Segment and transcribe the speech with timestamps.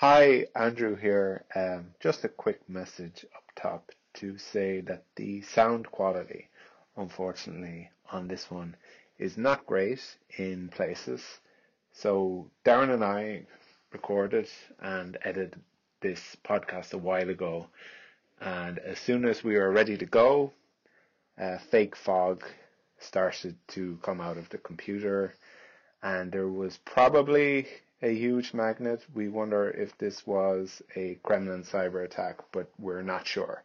[0.00, 1.46] Hi, Andrew here.
[1.54, 6.50] Um, just a quick message up top to say that the sound quality,
[6.98, 8.76] unfortunately, on this one
[9.18, 10.02] is not great
[10.36, 11.22] in places.
[11.94, 13.46] So Darren and I
[13.90, 15.62] recorded and edited
[16.02, 17.68] this podcast a while ago,
[18.38, 20.52] and as soon as we were ready to go,
[21.40, 22.44] uh, fake fog
[22.98, 25.32] started to come out of the computer,
[26.02, 27.66] and there was probably
[28.02, 29.04] a huge magnet.
[29.14, 33.62] We wonder if this was a Kremlin cyber attack, but we're not sure.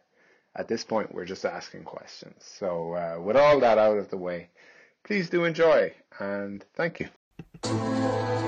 [0.54, 2.44] At this point, we're just asking questions.
[2.44, 4.48] So, uh, with all that out of the way,
[5.04, 8.41] please do enjoy and thank you.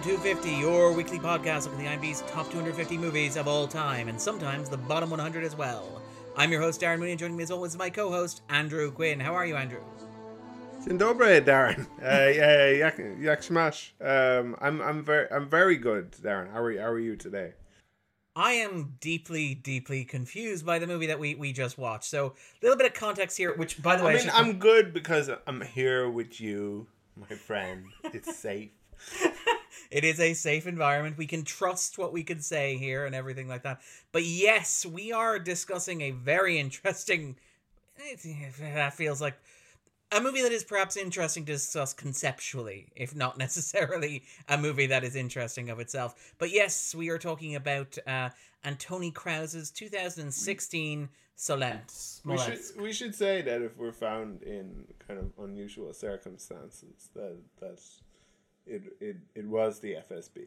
[0.00, 4.08] The 250, your weekly podcast looking at the IMDb's top 250 movies of all time,
[4.08, 6.00] and sometimes the bottom 100 as well.
[6.38, 9.20] I'm your host, Darren Mooney, and joining me as always is my co-host, Andrew Quinn.
[9.20, 9.80] How are you, Andrew?
[10.86, 11.86] Dzień dobry, Darren.
[12.02, 12.90] Uh, yeah,
[13.20, 13.92] jak smash.
[14.00, 16.50] Um, I'm, I'm very, I'm very good, Darren.
[16.50, 16.80] How are you?
[16.80, 17.52] How are you today?
[18.34, 22.04] I am deeply, deeply confused by the movie that we, we just watched.
[22.04, 24.32] So, a little bit of context here, which, by the way, I I mean, should-
[24.34, 27.84] I'm good because I'm here with you, my friend.
[28.14, 28.70] It's safe.
[29.90, 31.18] it is a safe environment.
[31.18, 33.80] We can trust what we can say here and everything like that.
[34.12, 37.36] But yes, we are discussing a very interesting.
[38.60, 39.34] That feels like
[40.12, 45.04] a movie that is perhaps interesting to discuss conceptually, if not necessarily a movie that
[45.04, 46.34] is interesting of itself.
[46.38, 48.30] But yes, we are talking about uh,
[48.64, 52.20] Antoni Krauze's 2016 Smolensk.
[52.26, 57.38] We should, we should say that if we're found in kind of unusual circumstances, that
[57.60, 57.80] that
[58.66, 60.46] it it, it was the FSB.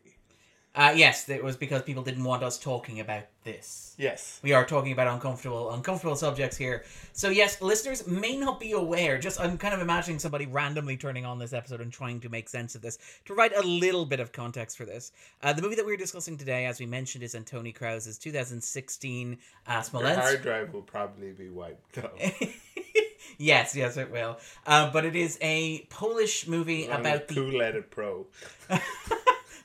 [0.76, 3.94] Uh, yes, it was because people didn't want us talking about this.
[4.00, 4.40] Yes.
[4.42, 6.84] We are talking about uncomfortable, uncomfortable subjects here.
[7.12, 9.20] So yes, listeners may not be aware.
[9.20, 12.50] Just I'm kind of imagining somebody randomly turning on this episode and trying to make
[12.50, 12.98] sense of this.
[12.98, 13.04] To
[13.36, 15.12] provide a little bit of context for this,
[15.44, 19.38] uh, the movie that we're discussing today, as we mentioned, is Antoni Krauze's 2016
[19.68, 20.22] uh, Your Smolensk.
[20.22, 22.20] hard drive will probably be wiped out.
[23.38, 24.38] yes, yes, it will.
[24.66, 28.26] Uh, but it is a Polish movie Along about the Cool Edit Pro.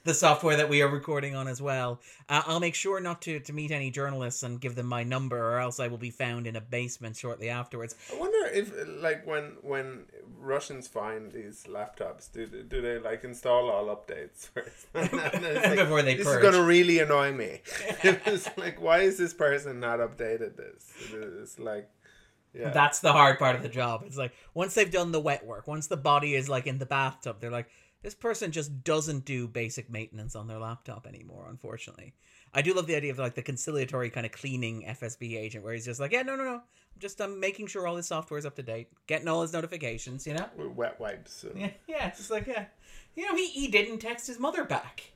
[0.08, 2.00] the software that we are recording on as well.
[2.28, 5.38] Uh, I'll make sure not to, to meet any journalists and give them my number,
[5.38, 7.94] or else I will be found in a basement shortly afterwards.
[8.12, 10.04] I wonder if, like, when when
[10.40, 14.86] Russians find these laptops, do they, do they like install all updates first?
[14.94, 15.10] And
[15.44, 16.42] then it's like, Before they this purge.
[16.42, 17.60] is gonna really annoy me.
[18.02, 20.90] it's like, why is this person not updated this?
[21.12, 21.90] It's like,
[22.58, 24.02] yeah, That's the hard part of the job.
[24.06, 26.86] It's like once they've done the wet work, once the body is like in the
[26.86, 27.68] bathtub, they're like,
[28.02, 31.46] this person just doesn't do basic maintenance on their laptop anymore.
[31.48, 32.14] Unfortunately,
[32.54, 35.74] I do love the idea of like the conciliatory kind of cleaning FSB agent, where
[35.74, 38.38] he's just like, yeah, no, no, no, I'm just um, making sure all his software
[38.38, 40.46] is up to date, getting all his notifications, you know.
[40.56, 41.44] with wet wipes.
[41.44, 42.66] And, Yeah, yeah, it's just like yeah,
[43.14, 45.12] you know, he he didn't text his mother back.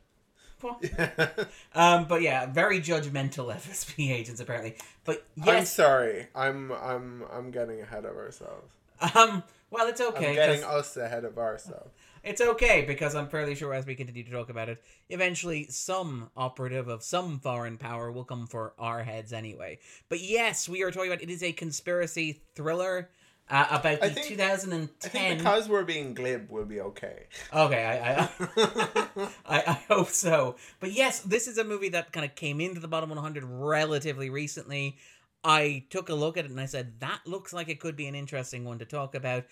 [1.74, 4.76] Um, but yeah, very judgmental FSB agents apparently.
[5.04, 6.26] But yes, I'm sorry.
[6.34, 8.70] I'm I'm I'm getting ahead of ourselves.
[9.14, 10.28] um, well, it's okay.
[10.28, 11.90] I'm getting us ahead of ourselves.
[12.22, 16.30] It's okay because I'm fairly sure as we continue to talk about it, eventually some
[16.36, 19.78] operative of some foreign power will come for our heads anyway.
[20.08, 23.10] But yes, we are talking about it is a conspiracy thriller
[23.50, 24.88] uh, about the I think- 2010.
[25.04, 27.24] I think because we're being glib, we'll be okay.
[27.52, 30.56] Okay, I I, I I hope so.
[30.80, 34.30] But yes, this is a movie that kind of came into the bottom 100 relatively
[34.30, 34.96] recently.
[35.44, 38.06] I took a look at it and I said that looks like it could be
[38.06, 39.44] an interesting one to talk about.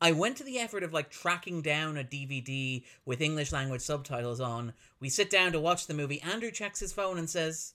[0.00, 4.40] I went to the effort of like tracking down a DVD with English language subtitles
[4.40, 4.74] on.
[5.00, 6.20] We sit down to watch the movie.
[6.20, 7.72] Andrew checks his phone and says,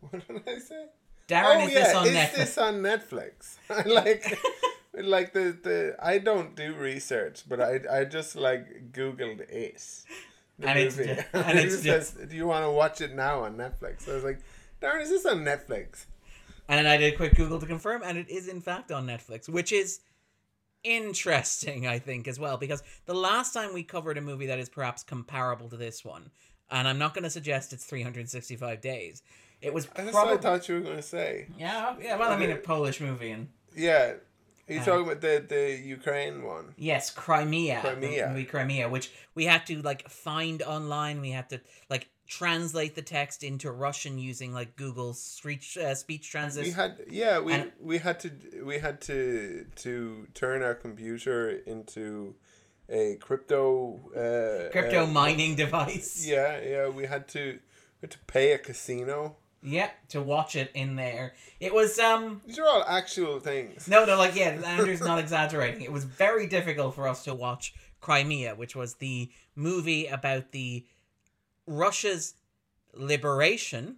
[0.00, 0.86] What did I say?
[1.28, 3.56] "Darren, oh is yeah, this on is Netflix?" this on Netflix?
[3.86, 4.38] like,
[4.94, 10.04] like the the I don't do research, but I I just like Googled it.
[10.58, 11.14] The And it's movie.
[11.14, 14.14] ju- and it it's says, "Do you want to watch it now on Netflix?" I
[14.14, 14.40] was like,
[14.80, 16.06] "Darn, is this on Netflix?"
[16.68, 19.06] And then I did a quick Google to confirm, and it is in fact on
[19.06, 20.00] Netflix, which is
[20.82, 24.68] interesting, I think, as well, because the last time we covered a movie that is
[24.68, 26.30] perhaps comparable to this one,
[26.70, 29.22] and I'm not going to suggest it's 365 days.
[29.64, 31.46] It was That's what I probably thought you were going to say.
[31.58, 32.16] yeah, yeah.
[32.18, 34.14] Well, I mean, a Polish movie, and Yeah,
[34.68, 35.64] you Uh, talking about the the
[35.98, 36.66] Ukraine one?
[36.76, 38.28] yes, Crimea, Crimea.
[38.28, 41.20] movie Crimea, which we had to like find online.
[41.20, 46.34] We had to like translate the text into Russian using like Google speech uh, speech
[46.34, 48.30] We had yeah we And- we had to
[48.70, 49.92] we had to to
[50.34, 52.34] turn our computer into
[52.88, 53.62] a crypto
[54.24, 56.26] uh, Crypto uh, mining device.
[56.26, 56.88] Yeah, yeah.
[56.88, 57.44] We had to
[58.00, 59.36] we had to pay a casino.
[59.66, 61.32] Yeah, to watch it in there.
[61.58, 63.88] It was um These are all actual things.
[63.88, 65.80] no no like yeah, Andrew's not exaggerating.
[65.82, 70.84] It was very difficult for us to watch Crimea, which was the movie about the
[71.66, 72.34] Russia's
[72.92, 73.96] liberation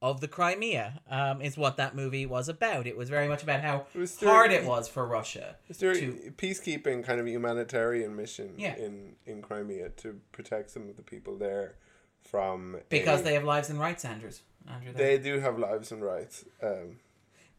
[0.00, 1.00] of the Crimea.
[1.10, 2.86] Um, is what that movie was about.
[2.86, 5.56] It was very much about how It was hard it was for Russia.
[5.68, 8.76] Is there to- a peacekeeping kind of humanitarian mission Yeah.
[8.76, 11.74] in in Crimea to protect some of the people there
[12.22, 14.42] from Because a- they have lives and rights, Andrews.
[14.68, 16.44] Andrew, they do have lives and rights.
[16.62, 16.96] Um,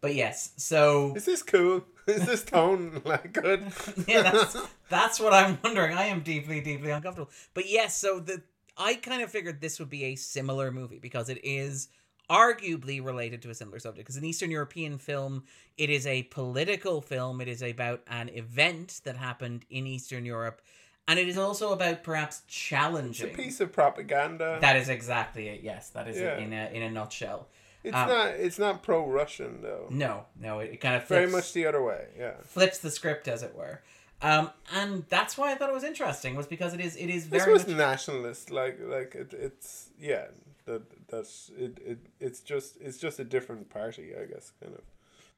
[0.01, 1.83] But yes, so is this cool?
[2.07, 3.71] Is this tone like good?
[4.07, 4.57] yeah, that's
[4.89, 5.95] that's what I'm wondering.
[5.95, 7.29] I am deeply, deeply uncomfortable.
[7.53, 8.41] But yes, so the
[8.77, 11.89] I kind of figured this would be a similar movie because it is
[12.29, 14.06] arguably related to a similar subject.
[14.07, 15.44] Because an Eastern European film,
[15.77, 17.41] it is a political film.
[17.41, 20.61] It is about an event that happened in Eastern Europe,
[21.09, 23.27] and it is also about perhaps challenging.
[23.29, 24.57] It's a piece of propaganda.
[24.61, 25.61] That is exactly it.
[25.61, 26.35] Yes, that is Yeah.
[26.38, 27.47] it in a in a nutshell.
[27.83, 28.27] it's um, not.
[28.29, 29.88] It's not pro-Russian though.
[29.89, 32.07] No, no, it, it kind of Very flips- much the other way.
[32.17, 32.35] Yeah.
[32.44, 33.81] flips the script as it were
[34.21, 37.29] um and that's why i thought it was interesting was because it is it is
[37.29, 38.51] This very was much nationalist.
[38.51, 40.25] Like like it, it's yeah.
[40.65, 42.00] That that's it, it.
[42.19, 44.51] It's just it's just a different party, I guess.
[44.61, 44.81] Kind of.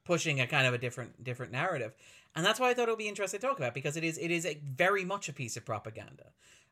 [0.04, 1.92] pushing a kind of a different different narrative
[2.34, 4.18] and that's why i thought it would be interesting to talk about because it is
[4.18, 6.24] it is a very much a piece of propaganda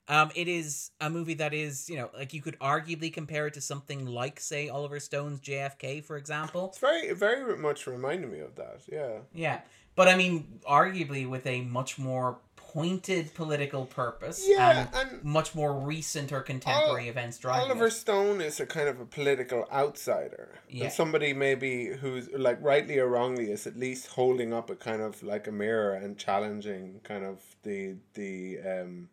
[0.09, 3.55] um it is a movie that is you know like you could arguably compare it
[3.55, 8.41] to something like say oliver stone's jfk for example It's very very much reminded me
[8.41, 8.81] of that.
[8.91, 9.19] Yeah.
[9.35, 9.61] yeah
[9.97, 12.39] but i mean arguably with a much more
[12.72, 17.93] pointed political purpose Yeah, and, and much more recent or contemporary events driving Oliver it.
[17.93, 20.61] Stone is a kind of a political outsider.
[20.69, 20.84] Yeah.
[20.84, 25.02] And somebody maybe who's like rightly or wrongly is at least holding up a kind
[25.02, 29.08] of like a mirror and challenging kind of the the um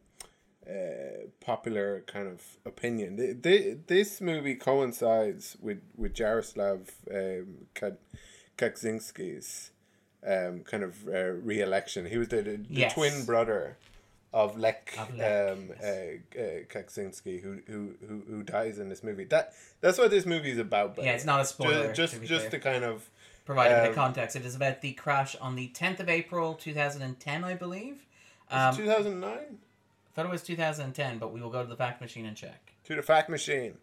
[0.69, 3.15] uh, popular kind of opinion.
[3.15, 8.01] The, the, this movie coincides with with Jaroslav um, Ka-
[8.57, 9.71] Kaczynski's
[10.25, 12.05] um, kind of uh, re-election.
[12.05, 12.93] He was the, the, the Yes.
[12.93, 13.77] twin brother
[14.33, 19.03] of Lech, Of Lech, um, uh, uh, Kaczynski, who, who who who dies in this
[19.03, 19.23] movie.
[19.25, 20.95] That that's what this movie is about.
[20.95, 23.09] But Yeah, it's not a spoiler, Just just, be just to kind of
[23.45, 24.35] provide a bit Um, of context.
[24.35, 28.05] It is about the crash on the 10th of April 2010, I believe.
[28.51, 31.75] Um, two thousand nine I thought it was 2010, but we will go to the
[31.75, 32.73] fact machine and check.
[32.85, 33.75] to the fact machine.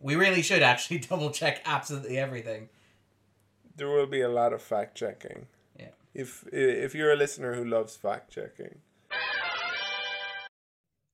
[0.00, 2.68] We really should actually double check absolutely everything.
[3.80, 5.46] There will be a lot of fact checking.
[5.78, 5.92] Yeah.
[6.12, 8.80] If if you're a listener who loves fact checking,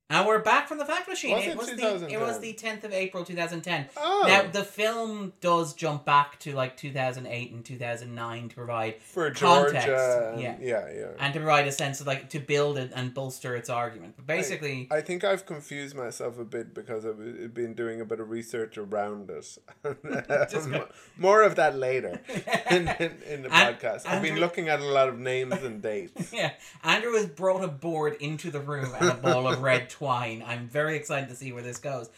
[0.09, 1.35] And we're back from the fact machine.
[1.35, 3.89] Was it, it was the it was the 10th of April 2010.
[3.97, 4.25] Oh.
[4.29, 9.89] Now the film does jump back to like 2008 and 2009 to provide for Context,
[9.89, 10.57] Georgia, yeah.
[10.61, 11.07] yeah, yeah.
[11.19, 14.15] and to provide a sense of like to build it and bolster its argument.
[14.17, 18.21] But basically, I think I've confused myself a bit because I've been doing a bit
[18.21, 19.59] of research around it.
[21.19, 22.21] More of that later
[22.71, 24.07] in, in, in the And- podcast.
[24.07, 26.33] I've been looking at a lot of names and dates.
[26.33, 26.53] Yeah,
[26.85, 29.91] Andrew has brought a board into the room and a ball of red
[30.47, 32.11] I'm very excited to see where this goes.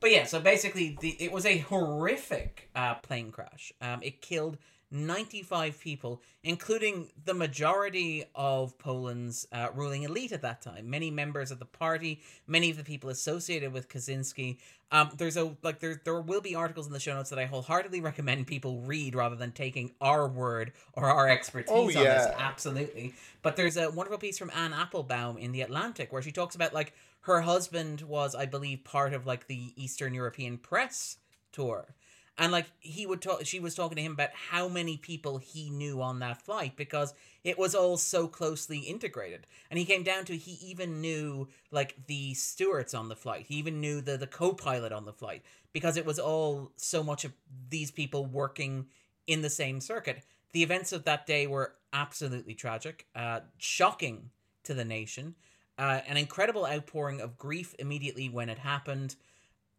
[0.00, 3.72] But yeah, so basically, the, it was a horrific uh, plane crash.
[3.80, 4.58] Um, it killed
[4.90, 10.88] 95 people, including the majority of Poland's uh, ruling elite at that time.
[10.88, 14.58] Many members of the party, many of the people associated with Kaczynski.
[14.92, 17.46] Um, there's a like there there will be articles in the show notes that I
[17.46, 21.96] wholeheartedly recommend people read rather than taking our word or our expertise Oh, on this.
[21.96, 22.34] yeah.
[22.38, 23.14] Absolutely.
[23.42, 26.72] But there's a wonderful piece from Anne Applebaum in the Atlantic where she talks about
[26.72, 31.16] like her husband was, I believe, part of like the Eastern European press
[31.50, 31.96] tour.
[32.38, 35.70] And like he would talk she was talking to him about how many people he
[35.70, 37.14] knew on that flight because
[37.44, 39.46] it was all so closely integrated.
[39.70, 43.46] And he came down to he even knew like the stewards on the flight.
[43.48, 47.24] He even knew the the co-pilot on the flight because it was all so much
[47.24, 47.32] of
[47.68, 48.86] these people working
[49.26, 50.22] in the same circuit.
[50.52, 54.30] The events of that day were absolutely tragic, uh, shocking
[54.64, 55.34] to the nation,
[55.78, 59.16] uh, an incredible outpouring of grief immediately when it happened,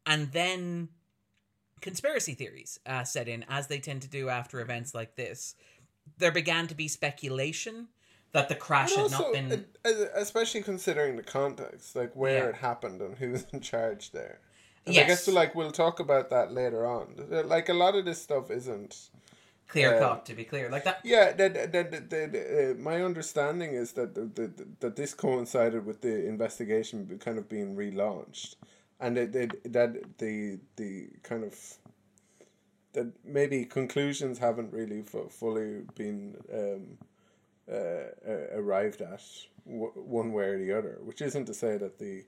[0.05, 0.89] and then
[1.81, 5.55] conspiracy theories uh, set in, as they tend to do after events like this.
[6.17, 7.87] There began to be speculation
[8.31, 9.65] that the crash But had not been.
[10.15, 12.49] especially considering the context, like where Yeah.
[12.49, 14.39] it happened and who's in charge there.
[14.85, 15.03] And Yes.
[15.03, 17.15] I guess so, like we'll talk about that later on.
[17.29, 19.09] Like a lot of this stuff isn't.
[19.67, 20.69] clear uh, cut, to be clear.
[20.69, 21.01] Like that.
[21.03, 25.85] Yeah, that that, that, that uh, my understanding is that the, the, that this coincided
[25.85, 28.55] with the investigation kind of being relaunched,
[28.99, 31.55] and that that, that the the kind of
[32.93, 36.97] that maybe conclusions haven't really fu- fully been um,
[37.71, 37.75] uh,
[38.27, 39.23] uh, arrived at
[39.65, 40.97] w- one way or the other.
[41.03, 42.23] Which isn't to say that the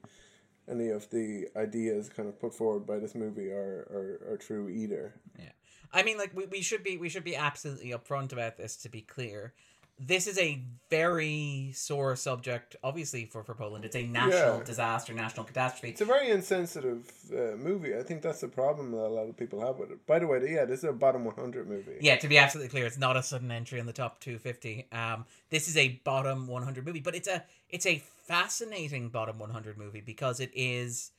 [0.69, 4.69] any of the ideas kind of put forward by this movie are are, are true
[4.69, 5.15] either.
[5.37, 5.51] Yeah.
[5.91, 8.89] I mean, like we, we should be we should be absolutely upfront about this to
[8.89, 9.53] be clear.
[9.99, 13.83] This is a very sore subject, obviously for, for Poland.
[13.85, 14.63] It's a national Yeah.
[14.63, 15.89] disaster, national catastrophe.
[15.89, 17.95] It's a very insensitive uh, movie.
[17.95, 20.05] I think that's the problem that a lot of people have with it.
[20.07, 21.97] By the way, yeah, this is a bottom 100 movie.
[21.99, 24.87] Yeah, to be absolutely clear, it's not a sudden entry in the top 250.
[24.91, 29.77] Um, this is a bottom 100 movie, but it's a it's a fascinating bottom 100
[29.77, 31.11] movie because it is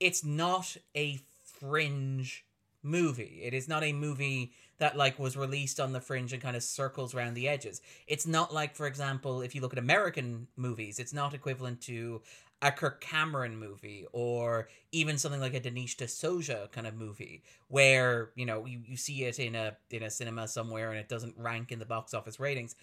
[0.00, 2.44] it's not a fringe
[2.82, 3.40] movie.
[3.44, 6.62] It is not a movie that like was released on the fringe and kind of
[6.62, 7.80] circles around the edges.
[8.06, 12.22] It's not like for example, if you look at American movies, it's not equivalent to
[12.62, 18.30] a Kirk Cameron movie or even something like a Dinesh D'Souza kind of movie where,
[18.36, 21.34] you know, you, you see it in a in a cinema somewhere and it doesn't
[21.36, 22.76] rank in the box office ratings.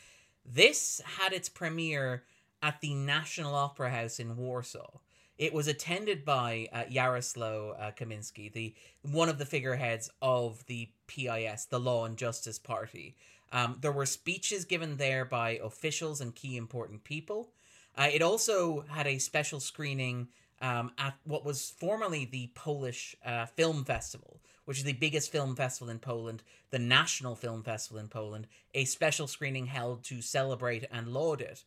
[0.46, 2.24] This had its premiere
[2.62, 5.00] at the National Opera House in Warsaw.
[5.40, 11.66] It was attended by uh, uh, Kaminski, the one of the figureheads of the PIS,
[11.66, 13.16] the Law and Justice Party.
[13.54, 17.52] Um, there were speeches given there by officials and key important people.
[17.98, 20.28] Uh, it also had a special screening
[20.62, 25.56] um, at what was formerly the Polish uh, Film Festival, which is the biggest film
[25.56, 30.86] festival in Poland, the National Film Festival in Poland, a special screening held to celebrate
[30.92, 31.64] and laud it.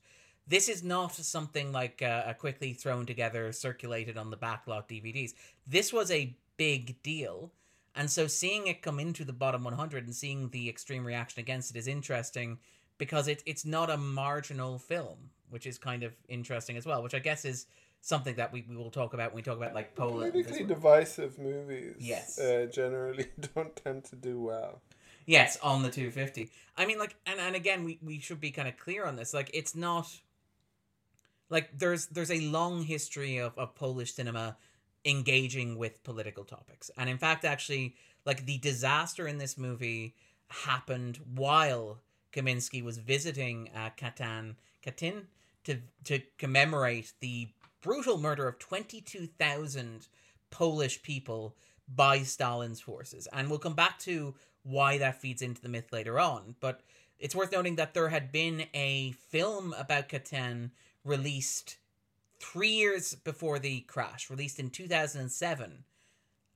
[0.46, 5.32] This is not something like uh, a quickly thrown together, circulated on the backlot DVDs.
[5.66, 7.52] This was a big deal.
[7.94, 11.70] And so seeing it come into the bottom 100 and seeing the extreme reaction against
[11.70, 12.58] it is interesting
[12.98, 17.14] because it, it's not a marginal film, which is kind of interesting as well, which
[17.14, 17.66] I guess is
[18.00, 20.32] something that we, we will talk about when we talk about like Poland.
[20.32, 22.38] Politically divisive movies Yes.
[22.38, 24.80] uh, generally don't tend to do well.
[25.26, 26.50] Yes, on the 250.
[26.76, 29.32] I mean, like, and, and again, we, we should be kind of clear on this.
[29.32, 30.08] Like, it's not
[31.52, 34.56] like there's there's a long history of, of Polish cinema
[35.04, 37.94] engaging with political topics, and in fact, actually,
[38.24, 40.14] like the disaster in this movie
[40.48, 41.98] happened while
[42.32, 45.26] Kaminsky was visiting uh, Katan, Katyn
[45.64, 47.48] to to commemorate the
[47.82, 50.08] brutal murder of twenty two thousand
[50.50, 51.54] Polish people
[51.94, 53.28] by Stalin's forces.
[53.32, 56.54] And we'll come back to why that feeds into the myth later on.
[56.60, 56.80] But
[57.18, 60.70] it's worth noting that there had been a film about Katyn
[61.04, 61.76] released
[62.38, 65.84] three years before the crash, released in 2007.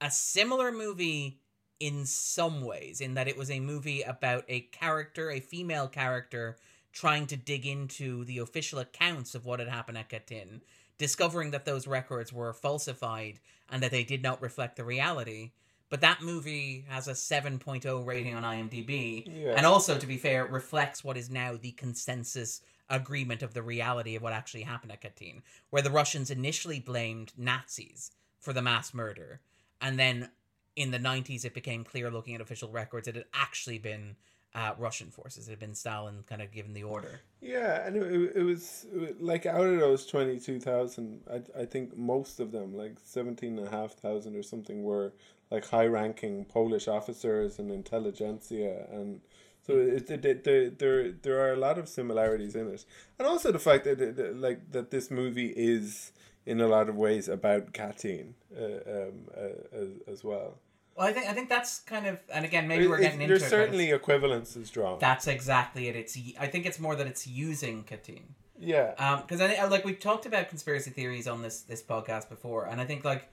[0.00, 1.38] A similar movie
[1.78, 6.56] in some ways, in that it was a movie about a character, a female character,
[6.92, 10.60] trying to dig into the official accounts of what had happened at Katyn,
[10.98, 13.38] discovering that those records were falsified
[13.70, 15.50] and that they did not reflect the reality.
[15.88, 19.24] But that movie has a 7.0 rating on IMDb.
[19.26, 19.54] Yeah.
[19.56, 24.14] And also, to be fair, reflects what is now the consensus agreement of the reality
[24.16, 28.94] of what actually happened at Katyn, where the Russians initially blamed Nazis for the mass
[28.94, 29.40] murder.
[29.80, 30.30] And then
[30.76, 34.16] in the 90s, it became clear looking at official records it had actually been
[34.54, 35.48] uh, Russian forces.
[35.48, 37.20] It had been Stalin kind of given the order.
[37.42, 38.86] Yeah, and it, it, was
[39.20, 44.82] like out of those 22,000, I, I think most of them, like 17,500 or something,
[44.82, 45.12] were
[45.50, 48.86] like high ranking Polish officers and intelligentsia.
[48.90, 49.20] And
[49.66, 52.84] so it, it, it, there, there, there are a lot of similarities in it.
[53.18, 56.12] And also the fact that, it, that, like, that this movie is
[56.44, 60.58] in a lot of ways about Katyn uh, um, uh, as, as well.
[60.96, 63.42] Well, I think I think that's kind of, and again, maybe we're getting into There's
[63.42, 63.44] it.
[63.46, 64.98] but certainly equivalences drawn.
[64.98, 65.96] That's exactly it.
[65.96, 68.22] It's I think it's more that it's using Katyn.
[68.58, 68.94] yeah.
[68.98, 72.64] Um, because I think like we've talked about conspiracy theories on this this podcast before,
[72.66, 73.28] and I think like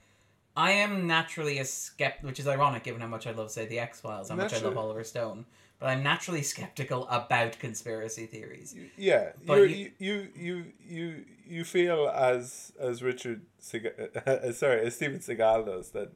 [0.56, 3.78] I am naturally a skeptic, which is ironic given how much I love say the
[3.78, 5.46] X Files, how much I love Oliver Stone,
[5.78, 8.74] but I'm naturally skeptical about conspiracy theories.
[8.96, 15.18] Yeah, But you- you, you you you feel as as Richard Segal, sorry as Steven
[15.20, 16.10] Seagal does that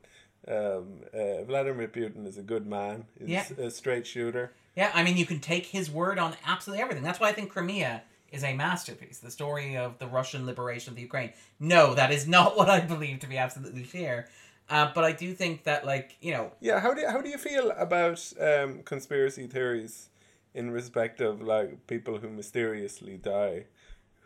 [0.46, 3.04] um, uh, Vladimir Putin is a good man.
[3.18, 3.44] He's Yeah.
[3.58, 4.52] a straight shooter.
[4.76, 7.02] Yeah, I mean you can take his word on absolutely everything.
[7.04, 9.18] That's why I think Crimea is a masterpiece.
[9.18, 11.32] The story of the Russian liberation of the Ukraine.
[11.58, 14.28] No, that is not what I believe to be absolutely fair.
[14.70, 17.38] Uh, but I do think that like you know Yeah, how do how do you
[17.38, 20.10] feel about um, conspiracy theories
[20.54, 23.64] in respect of like people who mysteriously die,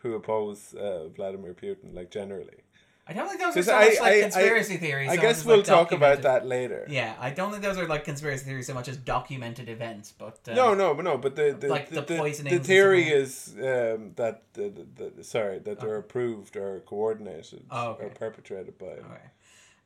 [0.02, 2.58] who oppose uh, Vladimir Putin, like generally?
[3.04, 5.10] I don't think those are so I- much like I- I- conspiracy theories.
[5.10, 6.86] I so guess we'll like, talk about that later.
[6.88, 10.38] Yeah, I don't think those are like conspiracy theories so much as documented events, but
[10.48, 13.54] uh, No, no, but no, but the the, Like the, the poisonings the theory is
[13.58, 18.04] um, that the, the, the sorry that they're approved or coordinated Oh, okay.
[18.04, 18.86] or perpetrated by.
[18.86, 19.26] Okay.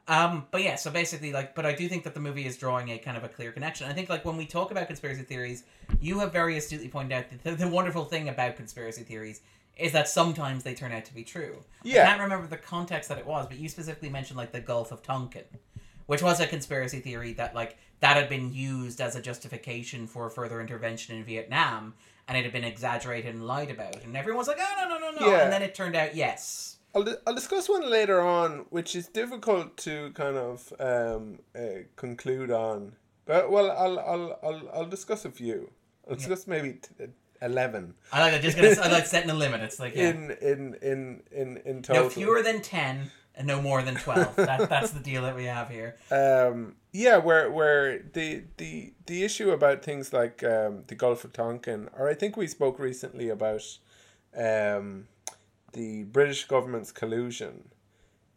[0.08, 2.90] Um, but yeah, so basically, like, but I do think that the movie is drawing
[2.90, 3.88] a kind of a clear connection.
[3.90, 5.64] I think, like, when we talk about conspiracy theories,
[6.00, 9.40] you have very astutely pointed out that the, the wonderful thing about conspiracy theories
[9.76, 11.62] is that sometimes they turn out to be true.
[11.82, 12.02] Yeah.
[12.02, 14.90] I can't remember the context that it was, but you specifically mentioned like the Gulf
[14.90, 15.44] of Tonkin,
[16.06, 20.30] which was a conspiracy theory that like that had been used as a justification for
[20.30, 21.94] further intervention in Vietnam,
[22.28, 25.10] and it had been exaggerated and lied about, and everyone was like, "Oh no, no,
[25.10, 25.42] no, no," Yeah.
[25.44, 26.75] and then it turned out yes.
[26.96, 32.50] I'll, I'll discuss one later on, which is difficult to kind of um, uh, conclude
[32.50, 32.96] on.
[33.26, 35.70] But well, I'll I'll I'll, I'll discuss a few.
[36.08, 37.06] I'll discuss maybe t-
[37.42, 38.42] eleven I like that.
[38.42, 39.60] Just gonna, I like setting a limit.
[39.60, 40.08] It's like yeah.
[40.10, 42.04] in in in in in total.
[42.04, 44.34] no fewer than ten and no more than twelve.
[44.36, 45.96] that, that's the deal that we have here.
[46.10, 51.34] um, yeah, where where the the the issue about things like um, the Gulf of
[51.34, 53.64] Tonkin, or I think we spoke recently about
[54.34, 55.08] um,
[55.80, 57.54] the British government's collusion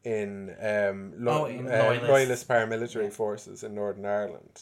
[0.03, 2.09] in um, lo- Oh, in uh, loyalist.
[2.13, 4.55] loyalist paramilitary forces in Northern Ireland.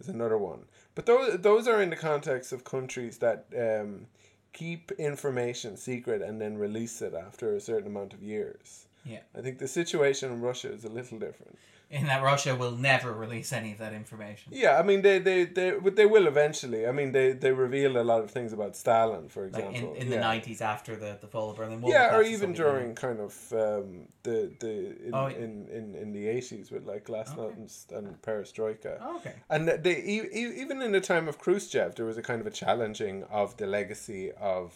[0.00, 0.62] is another one,
[0.94, 4.06] but those those are in the context of countries that um,
[4.52, 8.86] keep information secret and then release it after a certain amount of years.
[9.04, 9.20] Yeah.
[9.38, 11.56] I think the situation in Russia is a little different.
[11.88, 14.52] In that Russia will never release any of that information.
[14.52, 16.84] Yeah, I mean they they they but they will eventually.
[16.84, 19.94] I mean they they reveal a lot of things about Stalin, for Like example.
[19.94, 21.92] in, in the nineties after the, the fall of Berlin Wall.
[21.92, 24.74] Yeah, or even during kind of um, the the
[25.06, 25.36] in, Oh, yeah.
[25.36, 28.98] in, in, in the eighties with like Glasnost and, and Perestroika.
[29.00, 29.34] Oh, okay.
[29.48, 33.22] And they even in the time of Khrushchev, there was a kind of a challenging
[33.30, 34.74] of the legacy of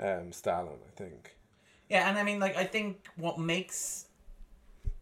[0.00, 0.78] um, Stalin.
[0.88, 1.36] I think.
[1.90, 4.06] Yeah, and I mean, like, I think what makes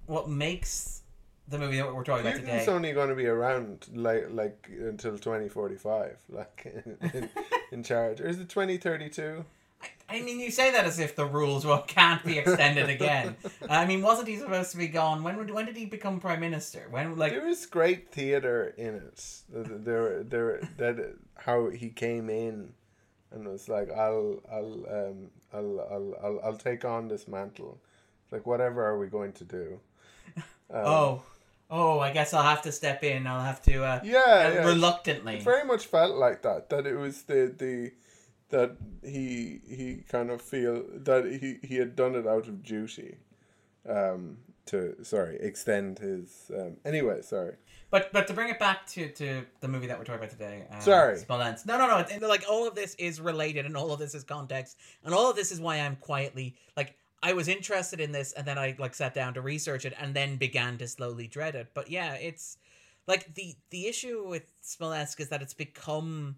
[0.06, 1.02] what makes
[1.48, 2.58] the movie that we're talking about today.
[2.58, 7.28] Putin's only going to be around like like until twenty forty five, like in, in,
[7.72, 8.20] in charge.
[8.20, 9.44] Or is it twenty thirty two?
[10.10, 13.36] I mean, you say that as if the rules well can't be extended again.
[13.68, 15.22] I mean, wasn't he supposed to be gone?
[15.22, 16.86] When would- when did he become prime minister?
[16.90, 19.24] When like There is great theater in it.
[19.50, 22.72] There, there, that how he came in,
[23.30, 27.78] and was like, "I'll, I'll, um, I'll, I'll, I'll, I'll take on this mantle."
[28.32, 29.80] Like, whatever are we going to do?
[30.70, 31.22] Um, oh
[31.70, 33.26] oh, I guess I'll have to step in.
[33.26, 34.66] I'll have to uh, yeah, yeah.
[34.66, 35.36] reluctantly.
[35.36, 36.70] It very much felt like that.
[36.70, 37.92] That it was the the
[38.50, 43.18] that he he kind of feel that he he had done it out of duty,
[43.88, 46.76] um, to sorry extend his um.
[46.84, 47.54] Anyway, sorry.
[47.90, 50.66] But but to bring it back to, to the movie that we're talking about today,
[50.70, 51.16] uh, Sorry.
[51.18, 51.64] Smolensk.
[51.64, 52.00] No, no, no.
[52.00, 55.30] it's- Like all of this is related, and all of this is context, and all
[55.30, 58.76] of this is why I'm quietly like I was interested in this, and then I
[58.78, 61.68] like sat down to research it, and then began to slowly dread it.
[61.74, 62.58] But yeah, it's
[63.06, 66.36] like the the issue with Smolensk is that it's become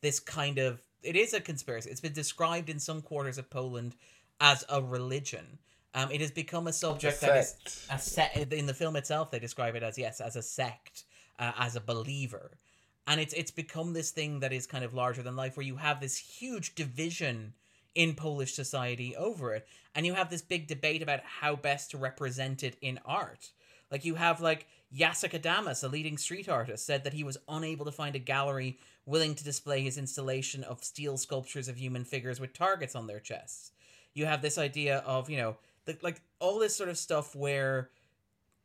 [0.00, 1.90] this kind of it is a conspiracy.
[1.90, 3.94] It's been described in some quarters of Poland
[4.40, 5.58] as a religion.
[5.94, 9.30] Um, it has become a subject that is a sect in the film itself.
[9.30, 11.04] They describe it as yes, as a sect,
[11.38, 12.58] uh, as a believer,
[13.06, 15.76] and it's it's become this thing that is kind of larger than life, where you
[15.76, 17.54] have this huge division
[17.98, 21.98] in Polish society over it, and you have this big debate about how best to
[21.98, 23.50] represent it in art.
[23.90, 27.84] Like you have like Jacek Adamus, a leading street artist, said that he was unable
[27.84, 32.38] to find a gallery willing to display his installation of steel sculptures of human figures
[32.38, 33.72] with targets on their chests.
[34.14, 37.90] You have this idea of, you know, the, like all this sort of stuff where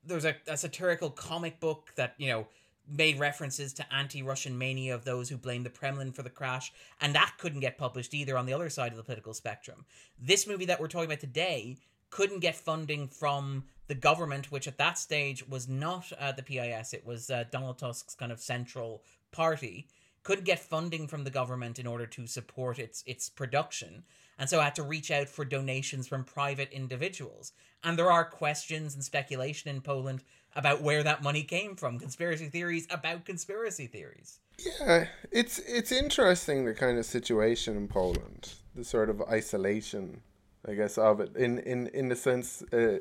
[0.06, 2.46] there's a, a satirical comic book that, you know,
[2.88, 7.16] made references to anti-Russian mania of those who blamed the Kremlin for the crash, and
[7.16, 9.86] that couldn't get published either on the other side of the political spectrum.
[10.20, 11.78] This movie that we're talking about today
[12.10, 16.94] couldn't get funding from the government, which at that stage was not uh, the PIS,
[16.94, 19.88] it was uh, Donald Tusk's kind of central party.
[20.22, 24.04] Couldn't get funding from the government in order to support its its production,
[24.40, 27.52] and so had to reach out for donations from private individuals.
[27.84, 30.24] And there are questions and speculation in Poland
[30.56, 34.40] about where that money came from, conspiracy theories about conspiracy theories.
[34.60, 40.22] Yeah, it's it's interesting the kind of situation in Poland, the sort of isolation,
[40.68, 43.00] I guess, of it in in in the sense uh,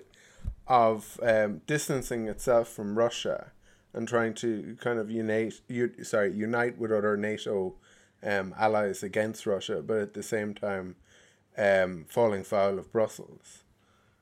[0.66, 3.52] of um, distancing itself from Russia
[3.94, 5.60] and trying to kind of unite,
[6.02, 7.74] sorry, unite with other NATO
[8.22, 10.96] um, allies against Russia, but at the same time,
[11.58, 13.61] um, falling foul of Brussels.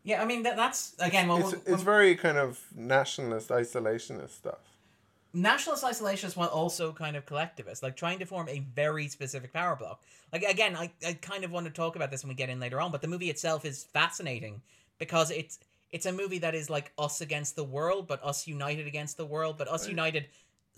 [0.03, 1.29] Yeah, I mean that, that's again.
[1.29, 4.61] Well, It's it's very kind of nationalist, isolationist stuff.
[5.33, 9.77] nationalist isolationist while also kind of collectivist, like trying to form a very specific power
[9.77, 10.03] block.
[10.33, 12.61] Like again, I, I kind of want to talk about this when we get in
[12.61, 14.63] later on, but the movie itself is fascinating
[14.99, 15.59] because it's
[15.91, 19.27] it's a movie that is like us against the world, but us united against the
[19.27, 20.27] world, but us united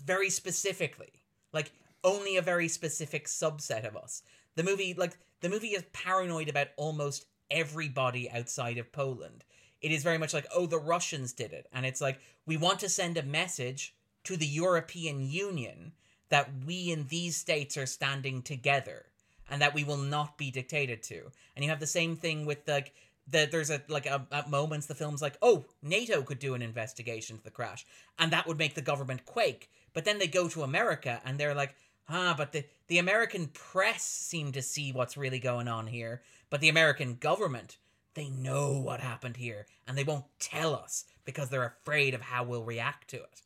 [0.05, 1.11] very specifically.
[1.51, 1.71] Like
[2.03, 4.23] only a very specific subset of us.
[4.55, 9.43] The movie like the movie is paranoid about almost everybody outside of Poland.
[9.81, 11.67] It is very much like, oh, the Russians did it.
[11.73, 15.93] And it's like, we want to send a message to the European Union
[16.29, 19.05] that we in these states are standing together.
[19.49, 21.31] and that we will not be dictated to.
[21.55, 22.93] And you have the same thing with like
[23.27, 26.61] that there's a like a, at moments the film's like oh nato could do an
[26.61, 27.85] investigation to the crash
[28.19, 31.55] and that would make the government quake but then they go to america and they're
[31.55, 31.73] like
[32.09, 36.61] ah but the the american press seem to see what's really going on here but
[36.61, 37.77] the american government
[38.13, 42.43] they know what happened here and they won't tell us because they're afraid of how
[42.43, 43.41] we'll react to it.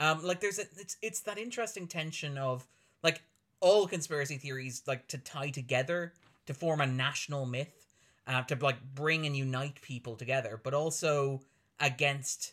[0.00, 2.66] Um like there's a it's it's that interesting tension of
[3.02, 3.22] like
[3.60, 6.12] all conspiracy theories like to tie together
[6.46, 7.86] to form a national myth
[8.26, 11.40] uh, to like bring and unite people together, but also
[11.80, 12.52] against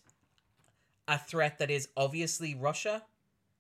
[1.08, 3.04] a threat that is obviously Russia,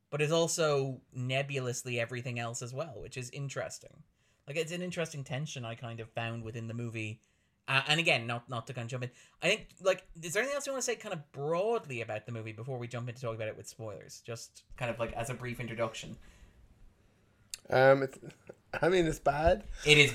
[0.09, 4.03] but is also nebulously everything else as well, which is interesting.
[4.47, 7.21] Like it's an interesting tension I kind of found within the movie.
[7.67, 9.11] Uh, and again, not not to kind of jump in.
[9.43, 12.25] I think like is there anything else you want to say kind of broadly about
[12.25, 14.21] the movie before we jump into talking about it with spoilers?
[14.25, 16.17] Just kind of like as a brief introduction.
[17.69, 18.17] Um, it's,
[18.81, 19.63] I mean, it's bad.
[19.85, 20.13] It is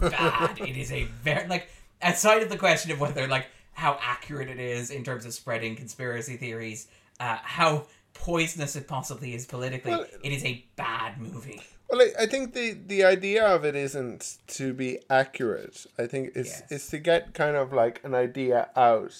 [0.00, 0.58] bad.
[0.60, 1.68] it is a very like
[2.02, 5.76] outside of the question of whether like how accurate it is in terms of spreading
[5.76, 6.88] conspiracy theories,
[7.20, 7.86] uh, how
[8.20, 9.92] poisonous it possibly is politically.
[9.92, 11.60] Well- it is a bad movie.
[11.88, 15.86] Well, I, I think the, the idea of it isn't to be accurate.
[15.96, 16.62] I think it's Yes.
[16.72, 19.14] it's to get kind of like an idea out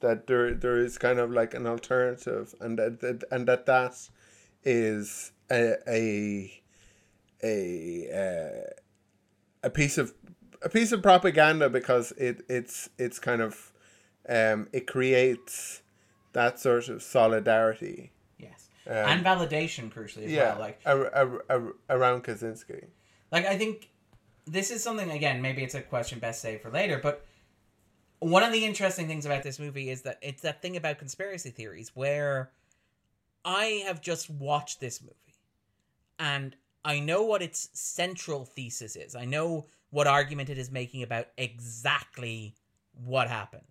[0.00, 4.08] that there there is kind of like an alternative, and that, that and that that
[4.64, 6.62] is a a
[7.44, 8.70] a uh,
[9.62, 10.14] a piece of
[10.62, 13.72] a piece of propaganda because it it's it's kind of
[14.28, 15.82] um it creates
[16.32, 18.10] that sort of solidarity.
[18.86, 20.60] Um, and validation crucially as Yeah, well.
[20.60, 22.86] Like ar- ar- around Kaczynski.
[23.32, 23.90] Like I think
[24.46, 27.24] this is something again, maybe it's a question best saved for later, but
[28.20, 31.50] one of the interesting things about this movie is that it's that thing about conspiracy
[31.50, 32.50] theories where
[33.44, 35.14] I have just watched this movie
[36.18, 39.14] and I know what its central thesis is.
[39.14, 42.54] I know what argument it is making about exactly
[42.92, 43.62] what happened.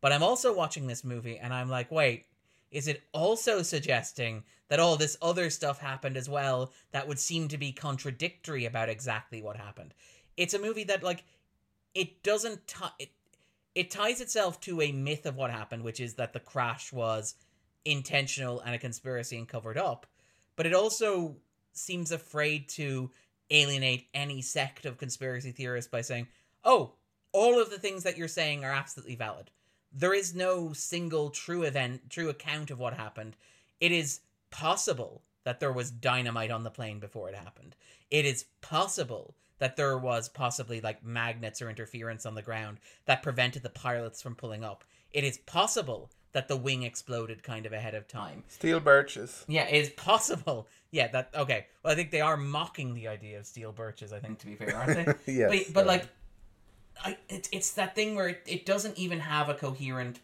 [0.00, 2.26] But I'm also watching this movie and I'm like, wait,
[2.70, 7.48] is it also suggesting that all this other stuff happened as well that would seem
[7.48, 9.94] to be contradictory about exactly what happened?
[10.36, 11.24] It's a movie that like
[11.94, 13.10] it doesn't ti it
[13.74, 17.34] it ties itself to a myth of what happened, which is that the crash was
[17.84, 20.06] intentional and a conspiracy and covered up.
[20.56, 21.36] But it also
[21.72, 23.10] seems afraid to
[23.50, 26.28] alienate any sect of conspiracy theorists by saying,
[26.64, 26.94] "Oh,
[27.32, 29.50] all of the things that you're saying are absolutely valid."
[29.92, 33.36] There is no single true event, true account of what happened.
[33.80, 37.74] It is possible that there was dynamite on the plane before it happened.
[38.10, 43.22] It is possible that there was possibly like magnets or interference on the ground that
[43.22, 44.84] prevented the pilots from pulling up.
[45.12, 48.44] It is possible that the wing exploded kind of ahead of time.
[48.48, 49.44] Steel birches.
[49.48, 50.68] Yeah, it is possible.
[50.90, 51.66] Yeah, that okay.
[51.82, 54.12] Well, I think they are mocking the idea of steel birches.
[54.12, 55.32] I think to be fair, aren't they?
[55.32, 55.50] yes.
[55.50, 56.08] but but like,
[57.04, 60.20] I it's it's that thing where it, it doesn't even have a coherent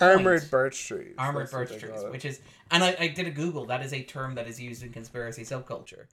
[0.00, 1.14] armored birch trees.
[1.18, 2.40] armored that's birch trees, which is
[2.70, 3.66] and I, I did a Google.
[3.66, 6.06] That is a term that is used in conspiracy subculture,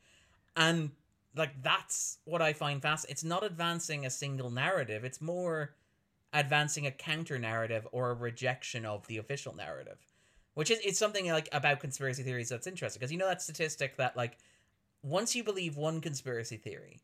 [0.56, 0.92] and
[1.36, 3.06] like that's what I find fast.
[3.10, 5.04] It's not advancing a single narrative.
[5.04, 5.76] It's more
[6.34, 9.98] advancing a counter narrative or a rejection of the official narrative,
[10.54, 13.98] which is it's something like about conspiracy theories that's interesting because you know that statistic
[13.98, 14.38] that like
[15.04, 17.00] once you believe one conspiracy theory,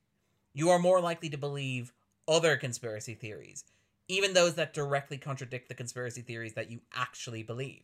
[0.54, 1.94] you are more likely to believe
[2.28, 3.64] other conspiracy theories,
[4.08, 7.84] even those that directly contradict the conspiracy theories that you actually believe.